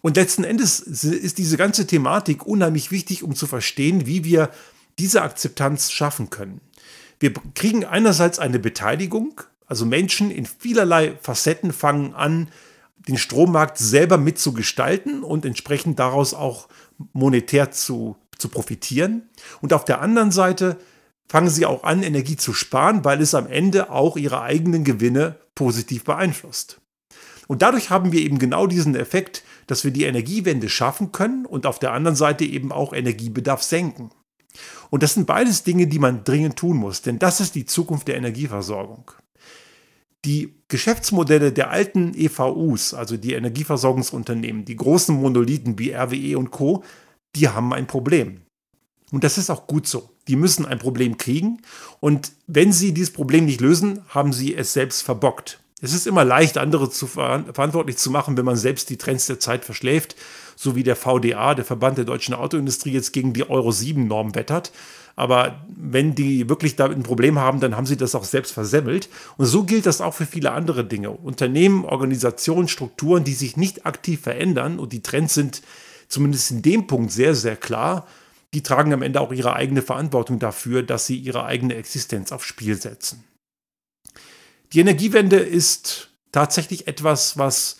Und 0.00 0.16
letzten 0.16 0.44
Endes 0.44 0.80
ist 0.80 1.38
diese 1.38 1.56
ganze 1.56 1.86
Thematik 1.86 2.46
unheimlich 2.46 2.90
wichtig, 2.90 3.22
um 3.22 3.34
zu 3.34 3.46
verstehen, 3.46 4.06
wie 4.06 4.24
wir 4.24 4.50
diese 4.98 5.22
Akzeptanz 5.22 5.90
schaffen 5.90 6.30
können. 6.30 6.60
Wir 7.20 7.32
kriegen 7.54 7.84
einerseits 7.84 8.38
eine 8.38 8.58
Beteiligung, 8.58 9.40
also 9.66 9.84
Menschen 9.84 10.30
in 10.30 10.46
vielerlei 10.46 11.18
Facetten 11.20 11.72
fangen 11.72 12.14
an, 12.14 12.48
den 13.08 13.18
Strommarkt 13.18 13.78
selber 13.78 14.18
mitzugestalten 14.18 15.22
und 15.22 15.44
entsprechend 15.44 15.98
daraus 15.98 16.34
auch 16.34 16.68
monetär 17.12 17.70
zu, 17.70 18.16
zu 18.38 18.48
profitieren. 18.48 19.28
Und 19.60 19.72
auf 19.72 19.84
der 19.84 20.00
anderen 20.00 20.30
Seite 20.30 20.78
fangen 21.28 21.50
sie 21.50 21.66
auch 21.66 21.84
an, 21.84 22.02
Energie 22.02 22.36
zu 22.36 22.52
sparen, 22.52 23.04
weil 23.04 23.20
es 23.20 23.34
am 23.34 23.46
Ende 23.46 23.90
auch 23.90 24.16
ihre 24.16 24.42
eigenen 24.42 24.84
Gewinne 24.84 25.36
positiv 25.54 26.04
beeinflusst. 26.04 26.80
Und 27.46 27.62
dadurch 27.62 27.90
haben 27.90 28.12
wir 28.12 28.20
eben 28.20 28.38
genau 28.38 28.66
diesen 28.66 28.94
Effekt, 28.94 29.42
dass 29.66 29.84
wir 29.84 29.90
die 29.90 30.04
Energiewende 30.04 30.68
schaffen 30.68 31.12
können 31.12 31.46
und 31.46 31.66
auf 31.66 31.78
der 31.78 31.92
anderen 31.92 32.16
Seite 32.16 32.44
eben 32.44 32.72
auch 32.72 32.92
Energiebedarf 32.92 33.62
senken. 33.62 34.10
Und 34.90 35.02
das 35.02 35.14
sind 35.14 35.26
beides 35.26 35.62
Dinge, 35.62 35.86
die 35.86 35.98
man 35.98 36.24
dringend 36.24 36.56
tun 36.56 36.76
muss, 36.76 37.02
denn 37.02 37.18
das 37.18 37.40
ist 37.40 37.54
die 37.54 37.66
Zukunft 37.66 38.08
der 38.08 38.16
Energieversorgung. 38.16 39.10
Die 40.24 40.62
Geschäftsmodelle 40.68 41.52
der 41.52 41.70
alten 41.70 42.12
EVUs, 42.14 42.92
also 42.92 43.16
die 43.16 43.34
Energieversorgungsunternehmen, 43.34 44.64
die 44.64 44.76
großen 44.76 45.14
Monolithen 45.14 45.78
wie 45.78 45.92
RWE 45.92 46.38
und 46.38 46.50
Co., 46.50 46.82
die 47.36 47.48
haben 47.48 47.72
ein 47.72 47.86
Problem. 47.86 48.42
Und 49.10 49.24
das 49.24 49.38
ist 49.38 49.50
auch 49.50 49.66
gut 49.66 49.86
so. 49.86 50.10
Die 50.28 50.36
müssen 50.36 50.66
ein 50.66 50.78
Problem 50.78 51.16
kriegen. 51.16 51.62
Und 52.00 52.32
wenn 52.46 52.72
sie 52.72 52.92
dieses 52.92 53.12
Problem 53.12 53.46
nicht 53.46 53.60
lösen, 53.60 54.02
haben 54.08 54.32
sie 54.32 54.54
es 54.54 54.72
selbst 54.72 55.02
verbockt. 55.02 55.60
Es 55.80 55.94
ist 55.94 56.06
immer 56.06 56.24
leicht, 56.24 56.58
andere 56.58 56.90
zu 56.90 57.06
ver 57.06 57.44
verantwortlich 57.52 57.96
zu 57.98 58.10
machen, 58.10 58.36
wenn 58.36 58.44
man 58.44 58.56
selbst 58.56 58.90
die 58.90 58.96
Trends 58.96 59.26
der 59.26 59.38
Zeit 59.38 59.64
verschläft, 59.64 60.16
so 60.56 60.74
wie 60.74 60.82
der 60.82 60.96
VDA, 60.96 61.54
der 61.54 61.64
Verband 61.64 61.98
der 61.98 62.04
deutschen 62.04 62.34
Autoindustrie, 62.34 62.90
jetzt 62.90 63.12
gegen 63.12 63.32
die 63.32 63.48
Euro 63.48 63.70
7-Norm 63.70 64.34
wettert. 64.34 64.72
Aber 65.14 65.64
wenn 65.68 66.14
die 66.14 66.48
wirklich 66.48 66.76
damit 66.76 66.98
ein 66.98 67.04
Problem 67.04 67.38
haben, 67.38 67.60
dann 67.60 67.76
haben 67.76 67.86
sie 67.86 67.96
das 67.96 68.14
auch 68.14 68.24
selbst 68.24 68.52
versemmelt. 68.52 69.08
Und 69.36 69.46
so 69.46 69.64
gilt 69.64 69.86
das 69.86 70.00
auch 70.00 70.14
für 70.14 70.26
viele 70.26 70.52
andere 70.52 70.84
Dinge. 70.84 71.10
Unternehmen, 71.10 71.84
Organisationen, 71.84 72.68
Strukturen, 72.68 73.24
die 73.24 73.34
sich 73.34 73.56
nicht 73.56 73.86
aktiv 73.86 74.20
verändern 74.20 74.78
und 74.78 74.92
die 74.92 75.02
Trends 75.02 75.34
sind 75.34 75.62
zumindest 76.08 76.50
in 76.50 76.62
dem 76.62 76.86
Punkt 76.86 77.12
sehr, 77.12 77.34
sehr 77.34 77.56
klar, 77.56 78.06
die 78.54 78.62
tragen 78.62 78.92
am 78.92 79.02
Ende 79.02 79.20
auch 79.20 79.32
ihre 79.32 79.54
eigene 79.54 79.82
Verantwortung 79.82 80.38
dafür, 80.38 80.82
dass 80.82 81.06
sie 81.06 81.16
ihre 81.16 81.44
eigene 81.44 81.74
Existenz 81.74 82.32
aufs 82.32 82.46
Spiel 82.46 82.80
setzen. 82.80 83.24
Die 84.72 84.80
Energiewende 84.80 85.36
ist 85.36 86.10
tatsächlich 86.32 86.86
etwas, 86.86 87.38
was 87.38 87.78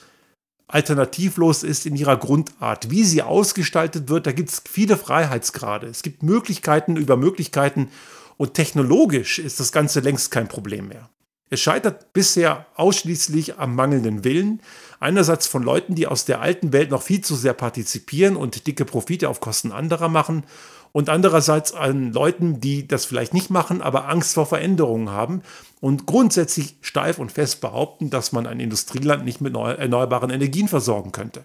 alternativlos 0.66 1.62
ist 1.62 1.86
in 1.86 1.96
ihrer 1.96 2.18
Grundart. 2.18 2.90
Wie 2.90 3.04
sie 3.04 3.22
ausgestaltet 3.22 4.08
wird, 4.08 4.26
da 4.26 4.32
gibt 4.32 4.50
es 4.50 4.62
viele 4.68 4.96
Freiheitsgrade. 4.96 5.86
Es 5.86 6.02
gibt 6.02 6.22
Möglichkeiten 6.22 6.96
über 6.96 7.16
Möglichkeiten 7.16 7.90
und 8.36 8.54
technologisch 8.54 9.38
ist 9.38 9.60
das 9.60 9.72
Ganze 9.72 10.00
längst 10.00 10.30
kein 10.30 10.48
Problem 10.48 10.88
mehr. 10.88 11.08
Es 11.50 11.60
scheitert 11.60 12.12
bisher 12.12 12.66
ausschließlich 12.74 13.58
am 13.58 13.74
mangelnden 13.74 14.22
Willen, 14.24 14.60
einerseits 15.00 15.46
von 15.46 15.62
Leuten, 15.62 15.94
die 15.94 16.06
aus 16.06 16.24
der 16.24 16.40
alten 16.40 16.72
Welt 16.72 16.90
noch 16.90 17.02
viel 17.02 17.20
zu 17.20 17.34
sehr 17.34 17.54
partizipieren 17.54 18.36
und 18.36 18.66
dicke 18.66 18.84
Profite 18.84 19.28
auf 19.28 19.40
Kosten 19.40 19.72
anderer 19.72 20.08
machen, 20.08 20.44
und 20.92 21.08
andererseits 21.08 21.74
an 21.74 22.12
Leuten, 22.12 22.60
die 22.60 22.88
das 22.88 23.04
vielleicht 23.04 23.34
nicht 23.34 23.50
machen, 23.50 23.82
aber 23.82 24.08
Angst 24.08 24.34
vor 24.34 24.46
Veränderungen 24.46 25.10
haben 25.10 25.42
und 25.80 26.06
grundsätzlich 26.06 26.76
steif 26.80 27.18
und 27.18 27.32
fest 27.32 27.60
behaupten, 27.60 28.10
dass 28.10 28.32
man 28.32 28.46
ein 28.46 28.60
Industrieland 28.60 29.24
nicht 29.24 29.40
mit 29.40 29.54
erneuerbaren 29.54 30.30
Energien 30.30 30.68
versorgen 30.68 31.12
könnte. 31.12 31.44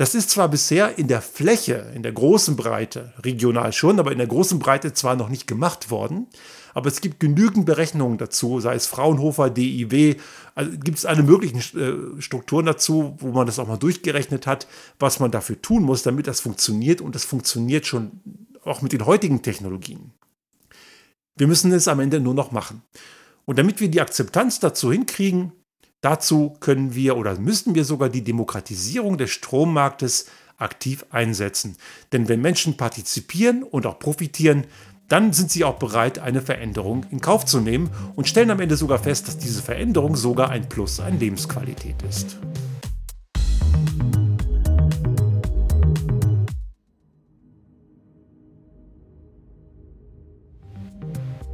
Das 0.00 0.14
ist 0.14 0.30
zwar 0.30 0.48
bisher 0.48 0.96
in 0.96 1.08
der 1.08 1.20
Fläche, 1.20 1.92
in 1.94 2.02
der 2.02 2.12
großen 2.12 2.56
Breite, 2.56 3.12
regional 3.22 3.74
schon, 3.74 4.00
aber 4.00 4.12
in 4.12 4.16
der 4.16 4.28
großen 4.28 4.58
Breite 4.58 4.94
zwar 4.94 5.14
noch 5.14 5.28
nicht 5.28 5.46
gemacht 5.46 5.90
worden, 5.90 6.26
aber 6.72 6.88
es 6.88 7.02
gibt 7.02 7.20
genügend 7.20 7.66
Berechnungen 7.66 8.16
dazu, 8.16 8.60
sei 8.60 8.76
es 8.76 8.86
Fraunhofer, 8.86 9.50
DIW, 9.50 10.16
also 10.54 10.70
gibt 10.78 10.96
es 10.96 11.04
alle 11.04 11.22
möglichen 11.22 11.58
äh, 11.78 12.22
Strukturen 12.22 12.64
dazu, 12.64 13.14
wo 13.18 13.32
man 13.32 13.44
das 13.44 13.58
auch 13.58 13.68
mal 13.68 13.76
durchgerechnet 13.76 14.46
hat, 14.46 14.66
was 14.98 15.20
man 15.20 15.32
dafür 15.32 15.60
tun 15.60 15.82
muss, 15.82 16.02
damit 16.02 16.26
das 16.26 16.40
funktioniert 16.40 17.02
und 17.02 17.14
das 17.14 17.26
funktioniert 17.26 17.84
schon 17.84 18.22
auch 18.64 18.80
mit 18.80 18.92
den 18.92 19.04
heutigen 19.04 19.42
Technologien. 19.42 20.12
Wir 21.36 21.46
müssen 21.46 21.72
es 21.72 21.88
am 21.88 22.00
Ende 22.00 22.20
nur 22.20 22.32
noch 22.32 22.52
machen. 22.52 22.80
Und 23.44 23.58
damit 23.58 23.80
wir 23.80 23.90
die 23.90 24.00
Akzeptanz 24.00 24.60
dazu 24.60 24.90
hinkriegen, 24.90 25.52
dazu 26.00 26.56
können 26.60 26.94
wir 26.94 27.16
oder 27.16 27.38
müssen 27.38 27.74
wir 27.74 27.84
sogar 27.84 28.08
die 28.08 28.24
Demokratisierung 28.24 29.18
des 29.18 29.30
Strommarktes 29.30 30.26
aktiv 30.58 31.04
einsetzen. 31.10 31.76
Denn 32.12 32.28
wenn 32.28 32.40
Menschen 32.40 32.76
partizipieren 32.76 33.62
und 33.62 33.86
auch 33.86 33.98
profitieren, 33.98 34.66
dann 35.08 35.32
sind 35.32 35.50
sie 35.50 35.64
auch 35.64 35.78
bereit, 35.78 36.20
eine 36.20 36.40
Veränderung 36.40 37.04
in 37.10 37.20
Kauf 37.20 37.44
zu 37.44 37.60
nehmen 37.60 37.90
und 38.14 38.28
stellen 38.28 38.50
am 38.50 38.60
Ende 38.60 38.76
sogar 38.76 39.00
fest, 39.00 39.26
dass 39.26 39.38
diese 39.38 39.60
Veränderung 39.60 40.14
sogar 40.14 40.50
ein 40.50 40.68
Plus 40.68 41.00
an 41.00 41.18
Lebensqualität 41.18 41.96
ist. 42.08 42.38